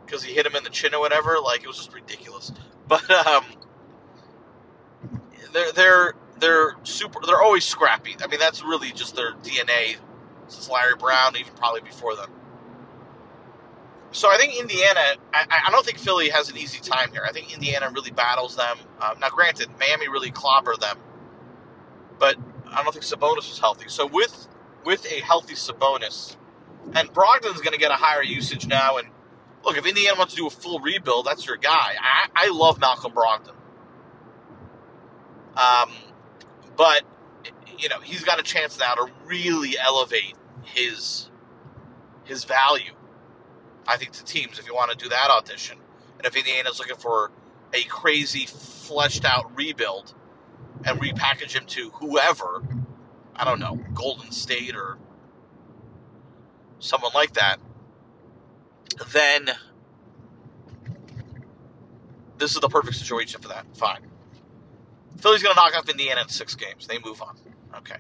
because 0.06 0.24
he 0.24 0.34
hit 0.34 0.46
him 0.46 0.56
in 0.56 0.64
the 0.64 0.70
chin 0.70 0.96
or 0.96 1.00
whatever. 1.00 1.38
Like 1.40 1.64
it 1.64 1.68
was 1.68 1.78
just 1.78 1.94
ridiculous. 1.94 2.52
But 2.90 3.10
um, 3.12 3.46
they're 5.54 5.74
they're 5.74 6.14
they're 6.40 6.76
super. 6.84 7.22
They're 7.26 7.42
always 7.42 7.66
scrappy. 7.66 8.16
I 8.24 8.28
mean, 8.28 8.40
that's 8.40 8.64
really 8.64 8.92
just 8.92 9.16
their 9.16 9.34
DNA 9.36 9.98
since 10.48 10.70
Larry 10.70 10.96
Brown, 10.98 11.38
even 11.38 11.54
probably 11.56 11.82
before 11.82 12.16
them. 12.16 12.32
So 14.12 14.30
I 14.32 14.38
think 14.38 14.60
Indiana. 14.60 15.02
I, 15.34 15.64
I 15.68 15.72
don't 15.72 15.86
think 15.86 16.00
Philly 16.00 16.30
has 16.30 16.50
an 16.50 16.58
easy 16.58 16.80
time 16.80 17.12
here. 17.12 17.24
I 17.28 17.32
think 17.32 17.54
Indiana 17.54 17.92
really 17.94 18.12
battles 18.12 18.56
them. 18.56 18.78
Um, 19.02 19.20
now, 19.20 19.30
granted, 19.30 19.70
Miami 19.80 20.10
really 20.10 20.32
clobber 20.32 20.76
them, 20.78 20.98
but 22.20 22.38
I 22.68 22.84
don't 22.84 22.94
think 22.94 23.06
Sabonis 23.06 23.50
was 23.50 23.60
healthy. 23.60 23.90
So 23.90 24.08
with 24.08 24.48
with 24.86 25.06
a 25.12 25.22
healthy 25.22 25.56
Sabonis, 25.56 26.38
and 26.96 27.14
Brogdon's 27.14 27.62
going 27.62 27.74
to 27.74 27.80
get 27.80 27.92
a 27.92 27.96
higher 27.96 28.24
usage 28.24 28.68
now. 28.68 28.98
And 28.98 29.10
look, 29.64 29.78
if 29.78 29.86
Indiana 29.86 30.18
wants 30.18 30.34
to 30.34 30.38
do 30.38 30.48
a 30.48 30.50
full 30.50 30.80
rebuild, 30.80 31.26
that's 31.26 31.46
your 31.46 31.58
guy. 31.58 31.96
I, 32.00 32.28
I 32.36 32.50
love 32.50 32.80
Malcolm 32.80 33.14
Brogdon. 33.14 33.56
Um, 35.58 35.92
but 36.78 37.04
you 37.78 37.90
know 37.90 38.00
he's 38.00 38.24
got 38.24 38.40
a 38.40 38.44
chance 38.44 38.80
now 38.80 38.94
to 38.94 39.12
really 39.26 39.78
elevate 39.78 40.36
his 40.64 41.30
his 42.24 42.44
value. 42.44 42.94
I 43.88 43.98
think 43.98 44.12
to 44.14 44.24
teams 44.24 44.60
if 44.60 44.68
you 44.68 44.76
want 44.76 44.92
to 44.92 44.98
do 44.98 45.10
that 45.10 45.30
audition, 45.30 45.78
and 46.18 46.26
if 46.26 46.36
Indiana's 46.36 46.80
looking 46.80 46.96
for 46.96 47.32
a 47.74 47.84
crazy 47.84 48.46
fleshed 48.46 49.26
out 49.26 49.56
rebuild 49.56 50.14
and 50.86 51.00
repackage 51.00 51.52
him 51.52 51.66
to 51.66 51.90
whoever, 51.92 52.64
I 53.36 53.44
don't 53.44 53.60
know, 53.60 53.80
Golden 53.94 54.32
State 54.32 54.76
or 54.76 54.98
someone 56.80 57.12
like 57.14 57.34
that, 57.34 57.60
then 59.12 59.50
this 62.38 62.56
is 62.56 62.62
the 62.62 62.70
perfect 62.70 62.98
situation 62.98 63.42
for 63.42 63.50
that. 63.50 63.66
Fine. 63.76 64.02
Philly's 65.18 65.44
going 65.44 65.54
to 65.54 65.62
knock 65.62 65.76
off 65.76 65.90
Indiana 65.90 66.22
in 66.22 66.30
six 66.30 66.56
games. 66.56 66.88
They 66.88 66.98
move 67.00 67.22
on. 67.22 67.36
Okay. 67.78 67.98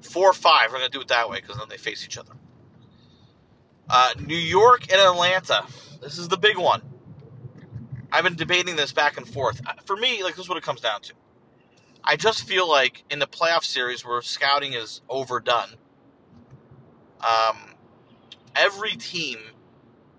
Four 0.00 0.30
or 0.30 0.34
five. 0.34 0.70
We're 0.72 0.78
going 0.78 0.90
to 0.90 0.96
do 0.96 1.00
it 1.00 1.08
that 1.08 1.30
way 1.30 1.40
because 1.40 1.56
then 1.56 1.68
they 1.68 1.76
face 1.76 2.04
each 2.04 2.18
other. 2.18 2.32
Uh, 3.88 4.12
New 4.18 4.36
York 4.36 4.92
and 4.92 5.00
Atlanta. 5.00 5.64
This 6.00 6.18
is 6.18 6.28
the 6.28 6.36
big 6.36 6.58
one. 6.58 6.82
I've 8.10 8.24
been 8.24 8.36
debating 8.36 8.76
this 8.76 8.92
back 8.92 9.16
and 9.16 9.28
forth. 9.28 9.60
Uh, 9.66 9.74
for 9.84 9.96
me, 9.96 10.22
like 10.22 10.34
this 10.34 10.44
is 10.44 10.48
what 10.48 10.58
it 10.58 10.64
comes 10.64 10.80
down 10.80 11.00
to. 11.02 11.14
I 12.02 12.16
just 12.16 12.44
feel 12.44 12.68
like 12.68 13.04
in 13.10 13.18
the 13.18 13.26
playoff 13.26 13.64
series 13.64 14.04
where 14.04 14.20
scouting 14.22 14.72
is 14.72 15.02
overdone, 15.08 15.74
um, 17.20 17.56
every 18.56 18.92
team 18.92 19.38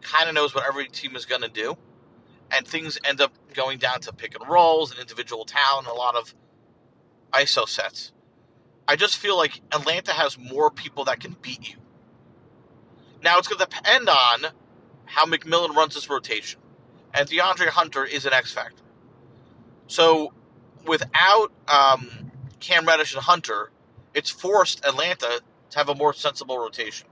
kind 0.01 0.29
of 0.29 0.35
knows 0.35 0.53
what 0.53 0.65
every 0.65 0.88
team 0.88 1.15
is 1.15 1.25
going 1.25 1.41
to 1.41 1.49
do, 1.49 1.77
and 2.51 2.67
things 2.67 2.97
end 3.03 3.21
up 3.21 3.33
going 3.53 3.77
down 3.77 4.01
to 4.01 4.13
pick 4.13 4.39
and 4.39 4.49
rolls 4.49 4.91
and 4.91 4.99
individual 4.99 5.45
talent, 5.45 5.88
and 5.88 5.95
a 5.95 5.97
lot 5.97 6.15
of 6.15 6.33
ISO 7.31 7.67
sets. 7.67 8.12
I 8.88 8.95
just 8.95 9.17
feel 9.17 9.38
like 9.38 9.62
Atlanta 9.71 10.13
has 10.13 10.38
more 10.38 10.71
people 10.71 11.05
that 11.05 11.19
can 11.19 11.35
beat 11.41 11.69
you. 11.69 11.77
Now 13.23 13.38
it's 13.38 13.47
going 13.47 13.59
to 13.59 13.65
depend 13.65 14.09
on 14.09 14.45
how 15.05 15.25
McMillan 15.25 15.75
runs 15.75 15.95
his 15.95 16.09
rotation, 16.09 16.59
and 17.13 17.27
De'Andre 17.27 17.67
Hunter 17.67 18.05
is 18.05 18.25
an 18.25 18.33
X 18.33 18.51
factor. 18.51 18.83
So 19.88 20.33
without 20.85 21.51
um, 21.67 22.31
Cam 22.59 22.85
Reddish 22.85 23.13
and 23.13 23.23
Hunter, 23.23 23.71
it's 24.13 24.29
forced 24.29 24.85
Atlanta 24.85 25.41
to 25.71 25.77
have 25.77 25.89
a 25.89 25.95
more 25.95 26.13
sensible 26.13 26.57
rotation. 26.57 27.07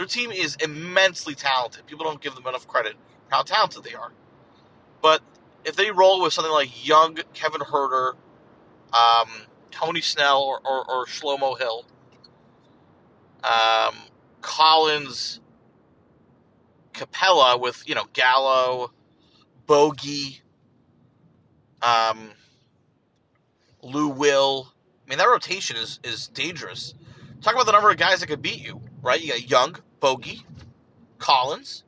Their 0.00 0.06
team 0.06 0.32
is 0.32 0.56
immensely 0.64 1.34
talented. 1.34 1.84
People 1.84 2.06
don't 2.06 2.22
give 2.22 2.34
them 2.34 2.46
enough 2.46 2.66
credit 2.66 2.94
for 3.28 3.34
how 3.34 3.42
talented 3.42 3.84
they 3.84 3.92
are. 3.92 4.10
But 5.02 5.20
if 5.66 5.76
they 5.76 5.90
roll 5.90 6.22
with 6.22 6.32
something 6.32 6.50
like 6.50 6.88
young 6.88 7.18
Kevin 7.34 7.60
Huerter, 7.60 8.14
um, 8.94 9.28
Tony 9.70 10.00
Snell, 10.00 10.40
or, 10.40 10.58
or, 10.66 10.90
or 10.90 11.06
Solomon 11.06 11.54
Hill, 11.58 11.84
um, 13.44 13.94
Collins, 14.40 15.40
Capela 16.94 17.60
with 17.60 17.86
you 17.86 17.94
know 17.94 18.06
Gallo, 18.14 18.92
Bogey, 19.66 20.40
um, 21.82 22.30
Lou 23.82 24.08
Will. 24.08 24.72
I 25.04 25.10
mean, 25.10 25.18
that 25.18 25.28
rotation 25.28 25.76
is 25.76 26.00
is 26.02 26.28
dangerous. 26.28 26.94
Talk 27.42 27.52
about 27.52 27.66
the 27.66 27.72
number 27.72 27.90
of 27.90 27.98
guys 27.98 28.20
that 28.20 28.28
could 28.28 28.40
beat 28.40 28.64
you, 28.64 28.80
right? 29.02 29.20
You 29.20 29.32
got 29.32 29.50
Young, 29.50 29.76
Bogey, 30.00 30.44
Collins. 31.18 31.84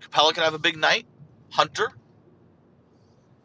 Capela 0.00 0.32
can 0.32 0.44
have 0.44 0.54
a 0.54 0.58
big 0.58 0.76
night. 0.76 1.06
Hunter. 1.50 1.90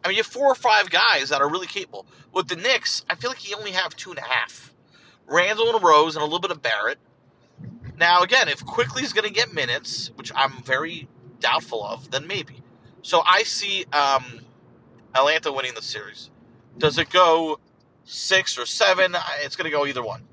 I 0.03 0.07
mean, 0.07 0.17
you 0.17 0.23
have 0.23 0.31
four 0.31 0.47
or 0.47 0.55
five 0.55 0.89
guys 0.89 1.29
that 1.29 1.41
are 1.41 1.49
really 1.49 1.67
capable. 1.67 2.05
With 2.34 2.47
the 2.47 2.55
Knicks, 2.55 3.05
I 3.10 3.15
feel 3.15 3.29
like 3.29 3.49
you 3.49 3.55
only 3.55 3.71
have 3.71 3.95
two 3.95 4.10
and 4.10 4.19
a 4.19 4.23
half. 4.23 4.73
Randle 5.27 5.73
and 5.75 5.84
Rose 5.84 6.15
and 6.15 6.21
a 6.21 6.25
little 6.25 6.39
bit 6.39 6.51
of 6.51 6.62
Barrett. 6.62 6.99
Now, 7.97 8.21
again, 8.23 8.47
if 8.47 8.65
Quickley's 8.65 9.13
going 9.13 9.27
to 9.27 9.34
get 9.34 9.53
minutes, 9.53 10.12
which 10.15 10.31
I'm 10.36 10.63
very 10.63 11.07
doubtful 11.39 11.84
of, 11.86 12.12
then 12.12 12.27
maybe. 12.27 12.63
So 13.03 13.21
I 13.25 13.43
see 13.43 13.86
um, 13.93 14.41
Atlanta 15.13 15.51
winning 15.51 15.73
the 15.75 15.81
series. 15.81 16.29
Does 16.77 16.97
it 16.97 17.10
go 17.10 17.60
six 18.03 18.57
or 18.57 18.65
seven? 18.65 19.15
It's 19.43 19.55
going 19.55 19.65
to 19.65 19.75
go 19.75 19.86
either 19.86 20.03
one. 20.03 20.23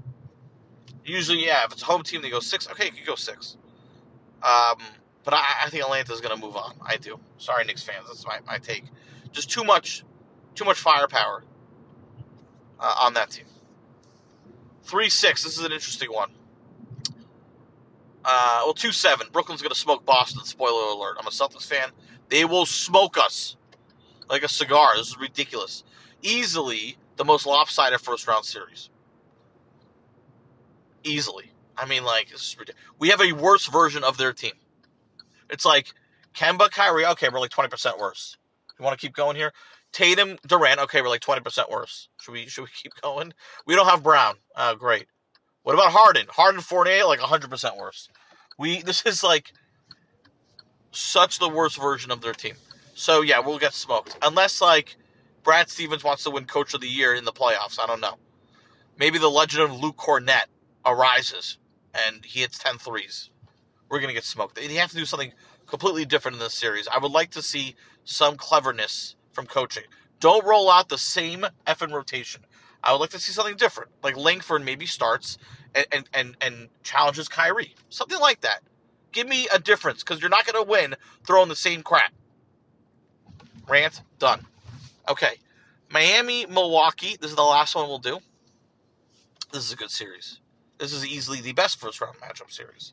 Usually, 1.08 1.44
yeah, 1.44 1.64
if 1.64 1.72
it's 1.72 1.82
a 1.82 1.86
home 1.86 2.02
team, 2.02 2.22
they 2.22 2.30
go 2.30 2.40
six. 2.40 2.68
Okay, 2.68 2.86
it 2.86 2.96
could 2.96 3.06
go 3.06 3.14
six. 3.14 3.56
Um, 4.42 4.78
but 5.24 5.34
I, 5.34 5.64
I 5.64 5.70
think 5.70 5.82
Atlanta's 5.82 6.20
going 6.20 6.34
to 6.34 6.40
move 6.40 6.56
on. 6.56 6.74
I 6.84 6.96
do. 6.96 7.18
Sorry, 7.38 7.64
Knicks 7.64 7.82
fans. 7.82 8.06
That's 8.06 8.24
my, 8.26 8.38
my 8.46 8.58
take. 8.58 8.84
Just 9.32 9.50
too 9.50 9.64
much, 9.64 10.04
too 10.54 10.64
much 10.64 10.78
firepower 10.78 11.44
uh, 12.78 12.94
on 13.00 13.14
that 13.14 13.30
team. 13.30 13.46
Three 14.84 15.08
six. 15.08 15.42
This 15.42 15.58
is 15.58 15.64
an 15.64 15.72
interesting 15.72 16.12
one. 16.12 16.30
Uh, 18.24 18.62
well, 18.64 18.74
two 18.74 18.92
seven. 18.92 19.26
Brooklyn's 19.32 19.62
going 19.62 19.72
to 19.72 19.78
smoke 19.78 20.04
Boston. 20.04 20.44
Spoiler 20.44 20.92
alert. 20.92 21.16
I'm 21.18 21.26
a 21.26 21.30
Celtics 21.30 21.66
fan. 21.66 21.90
They 22.28 22.44
will 22.44 22.66
smoke 22.66 23.18
us 23.18 23.56
like 24.30 24.42
a 24.42 24.48
cigar. 24.48 24.96
This 24.96 25.08
is 25.08 25.18
ridiculous 25.18 25.84
easily 26.22 26.96
the 27.16 27.24
most 27.24 27.46
lopsided 27.46 28.00
first 28.00 28.26
round 28.26 28.44
series. 28.44 28.90
Easily. 31.04 31.52
I 31.76 31.86
mean, 31.86 32.04
like, 32.04 32.28
we 32.98 33.08
have 33.10 33.20
a 33.20 33.32
worse 33.32 33.66
version 33.66 34.02
of 34.02 34.16
their 34.16 34.32
team. 34.32 34.52
It's 35.48 35.64
like 35.64 35.92
Kemba, 36.34 36.70
Kyrie, 36.70 37.06
okay, 37.06 37.28
we're 37.28 37.40
like 37.40 37.50
20% 37.50 37.98
worse. 37.98 38.36
You 38.78 38.84
want 38.84 38.98
to 38.98 39.06
keep 39.06 39.14
going 39.14 39.36
here? 39.36 39.52
Tatum, 39.92 40.36
Durant, 40.46 40.80
okay, 40.80 41.00
we're 41.00 41.08
like 41.08 41.20
20% 41.20 41.70
worse. 41.70 42.08
Should 42.20 42.32
we 42.32 42.46
should 42.46 42.62
we 42.62 42.68
keep 42.74 42.92
going? 43.02 43.32
We 43.66 43.74
don't 43.74 43.86
have 43.86 44.02
Brown. 44.02 44.36
Uh, 44.54 44.74
great. 44.74 45.06
What 45.62 45.74
about 45.74 45.92
Harden? 45.92 46.26
Harden, 46.30 46.60
Fournier, 46.60 47.04
like 47.04 47.20
100% 47.20 47.78
worse. 47.78 48.08
We 48.58 48.82
This 48.88 49.04
is 49.06 49.22
like 49.22 49.52
such 50.90 51.38
the 51.38 51.48
worst 51.48 51.80
version 51.80 52.10
of 52.10 52.20
their 52.20 52.32
team. 52.32 52.54
So, 52.94 53.22
yeah, 53.22 53.38
we'll 53.38 53.58
get 53.58 53.74
smoked. 53.74 54.16
Unless, 54.22 54.60
like, 54.60 54.96
Brad 55.44 55.70
Stevens 55.70 56.02
wants 56.02 56.24
to 56.24 56.30
win 56.30 56.46
Coach 56.46 56.74
of 56.74 56.80
the 56.80 56.88
Year 56.88 57.14
in 57.14 57.24
the 57.24 57.32
playoffs. 57.32 57.78
I 57.78 57.86
don't 57.86 58.00
know. 58.00 58.16
Maybe 58.98 59.18
the 59.18 59.30
legend 59.30 59.62
of 59.62 59.80
Luke 59.80 59.96
Kornet 59.96 60.46
arises 60.88 61.58
and 61.94 62.24
he 62.24 62.40
hits 62.40 62.58
10 62.58 62.78
threes. 62.78 63.30
We're 63.88 63.98
going 63.98 64.08
to 64.08 64.14
get 64.14 64.24
smoked. 64.24 64.54
They 64.56 64.72
have 64.74 64.90
to 64.90 64.96
do 64.96 65.04
something 65.04 65.32
completely 65.66 66.04
different 66.04 66.36
in 66.36 66.40
this 66.40 66.54
series. 66.54 66.88
I 66.88 66.98
would 66.98 67.12
like 67.12 67.30
to 67.32 67.42
see 67.42 67.76
some 68.04 68.36
cleverness 68.36 69.16
from 69.32 69.46
coaching. 69.46 69.84
Don't 70.20 70.44
roll 70.44 70.70
out 70.70 70.88
the 70.88 70.98
same 70.98 71.46
effing 71.66 71.92
rotation. 71.92 72.42
I 72.82 72.92
would 72.92 72.98
like 72.98 73.10
to 73.10 73.18
see 73.20 73.32
something 73.32 73.56
different. 73.56 73.90
Like 74.02 74.16
Langford 74.16 74.64
maybe 74.64 74.86
starts 74.86 75.38
and, 75.74 75.86
and, 75.92 76.08
and, 76.14 76.36
and 76.40 76.68
challenges 76.82 77.28
Kyrie. 77.28 77.74
Something 77.88 78.20
like 78.20 78.40
that. 78.42 78.60
Give 79.12 79.26
me 79.28 79.48
a 79.52 79.58
difference 79.58 80.02
because 80.02 80.20
you're 80.20 80.30
not 80.30 80.46
going 80.46 80.62
to 80.62 80.68
win 80.68 80.94
throwing 81.26 81.48
the 81.48 81.56
same 81.56 81.82
crap. 81.82 82.12
Rant, 83.68 84.02
done. 84.18 84.46
Okay. 85.08 85.36
Miami, 85.90 86.46
Milwaukee. 86.46 87.16
This 87.20 87.30
is 87.30 87.36
the 87.36 87.42
last 87.42 87.74
one 87.74 87.88
we'll 87.88 87.98
do. 87.98 88.20
This 89.52 89.64
is 89.64 89.72
a 89.72 89.76
good 89.76 89.90
series. 89.90 90.40
This 90.78 90.92
is 90.92 91.06
easily 91.06 91.40
the 91.40 91.52
best 91.52 91.78
first 91.80 92.00
round 92.00 92.16
matchup 92.18 92.50
series. 92.50 92.92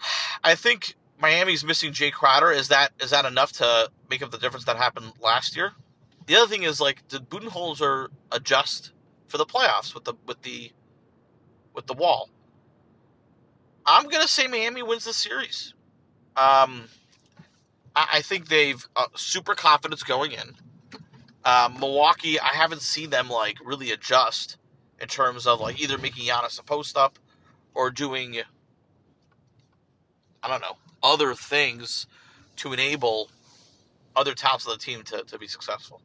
I 0.44 0.54
think 0.54 0.94
Miami's 1.20 1.64
missing 1.64 1.92
Jae 1.92 2.12
Crowder. 2.12 2.50
Is 2.50 2.68
that 2.68 2.92
is 3.00 3.10
that 3.10 3.24
enough 3.24 3.52
to 3.52 3.90
make 4.10 4.22
up 4.22 4.30
the 4.30 4.38
difference 4.38 4.64
that 4.64 4.76
happened 4.76 5.12
last 5.20 5.56
year? 5.56 5.72
The 6.26 6.36
other 6.36 6.46
thing 6.46 6.62
is 6.62 6.80
like, 6.80 7.06
did 7.08 7.28
Budenholzer 7.28 8.08
adjust 8.32 8.92
for 9.28 9.38
the 9.38 9.46
playoffs 9.46 9.94
with 9.94 10.04
the 10.04 10.14
with 10.26 10.42
the 10.42 10.72
with 11.74 11.86
the 11.86 11.94
wall? 11.94 12.30
I'm 13.86 14.08
gonna 14.08 14.28
say 14.28 14.46
Miami 14.46 14.82
wins 14.82 15.04
the 15.04 15.12
series. 15.12 15.74
Um, 16.36 16.88
I, 17.94 18.08
I 18.14 18.22
think 18.22 18.48
they've 18.48 18.86
uh, 18.96 19.06
super 19.14 19.54
confidence 19.54 20.02
going 20.02 20.32
in. 20.32 20.54
Um, 21.44 21.78
Milwaukee, 21.78 22.40
I 22.40 22.54
haven't 22.54 22.80
seen 22.80 23.10
them 23.10 23.28
like 23.28 23.58
really 23.62 23.90
adjust 23.90 24.56
in 25.04 25.08
terms 25.08 25.46
of 25.46 25.60
like 25.60 25.80
either 25.80 25.96
making 25.98 26.24
Giannis 26.24 26.58
a 26.58 26.62
post 26.62 26.96
up 26.96 27.18
or 27.74 27.90
doing 27.90 28.38
I 30.42 30.48
don't 30.48 30.62
know 30.62 30.78
other 31.02 31.34
things 31.34 32.06
to 32.56 32.72
enable 32.72 33.28
other 34.16 34.32
talents 34.32 34.66
of 34.66 34.72
the 34.72 34.78
team 34.78 35.02
to, 35.02 35.22
to 35.24 35.38
be 35.38 35.46
successful. 35.46 36.00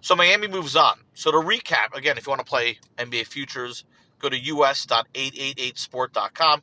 So 0.00 0.14
Miami 0.14 0.46
moves 0.46 0.76
on. 0.76 1.00
So 1.14 1.32
to 1.32 1.38
recap, 1.38 1.92
again, 1.94 2.16
if 2.18 2.26
you 2.26 2.30
want 2.30 2.38
to 2.38 2.46
play 2.46 2.78
NBA 2.98 3.26
futures, 3.26 3.84
go 4.20 4.28
to 4.28 4.36
us.888sport.com. 4.36 6.62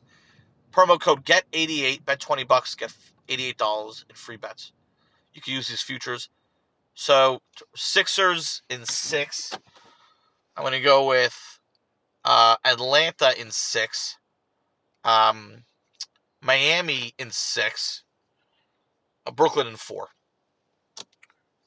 Promo 0.72 0.98
code 0.98 1.26
GET88, 1.26 2.06
bet 2.06 2.18
20 2.18 2.44
bucks, 2.44 2.74
get 2.74 2.94
$88 3.28 4.04
in 4.08 4.16
free 4.16 4.38
bets. 4.38 4.72
You 5.34 5.42
can 5.42 5.52
use 5.52 5.68
these 5.68 5.82
futures. 5.82 6.30
So 6.94 7.42
Sixers 7.74 8.62
in 8.70 8.86
six. 8.86 9.52
I'm 10.56 10.62
going 10.64 10.72
to 10.72 10.80
go 10.80 11.06
with 11.06 11.57
uh, 12.28 12.56
Atlanta 12.62 13.32
in 13.40 13.50
six. 13.50 14.18
Um, 15.02 15.64
Miami 16.42 17.14
in 17.18 17.30
six. 17.30 18.04
Uh, 19.26 19.30
Brooklyn 19.30 19.66
in 19.66 19.76
four. 19.76 20.08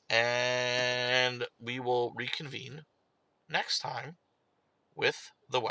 And 0.08 1.46
we 1.60 1.80
will 1.80 2.14
reconvene 2.16 2.84
next 3.50 3.80
time 3.80 4.18
with 4.96 5.32
the 5.50 5.60
West. 5.60 5.70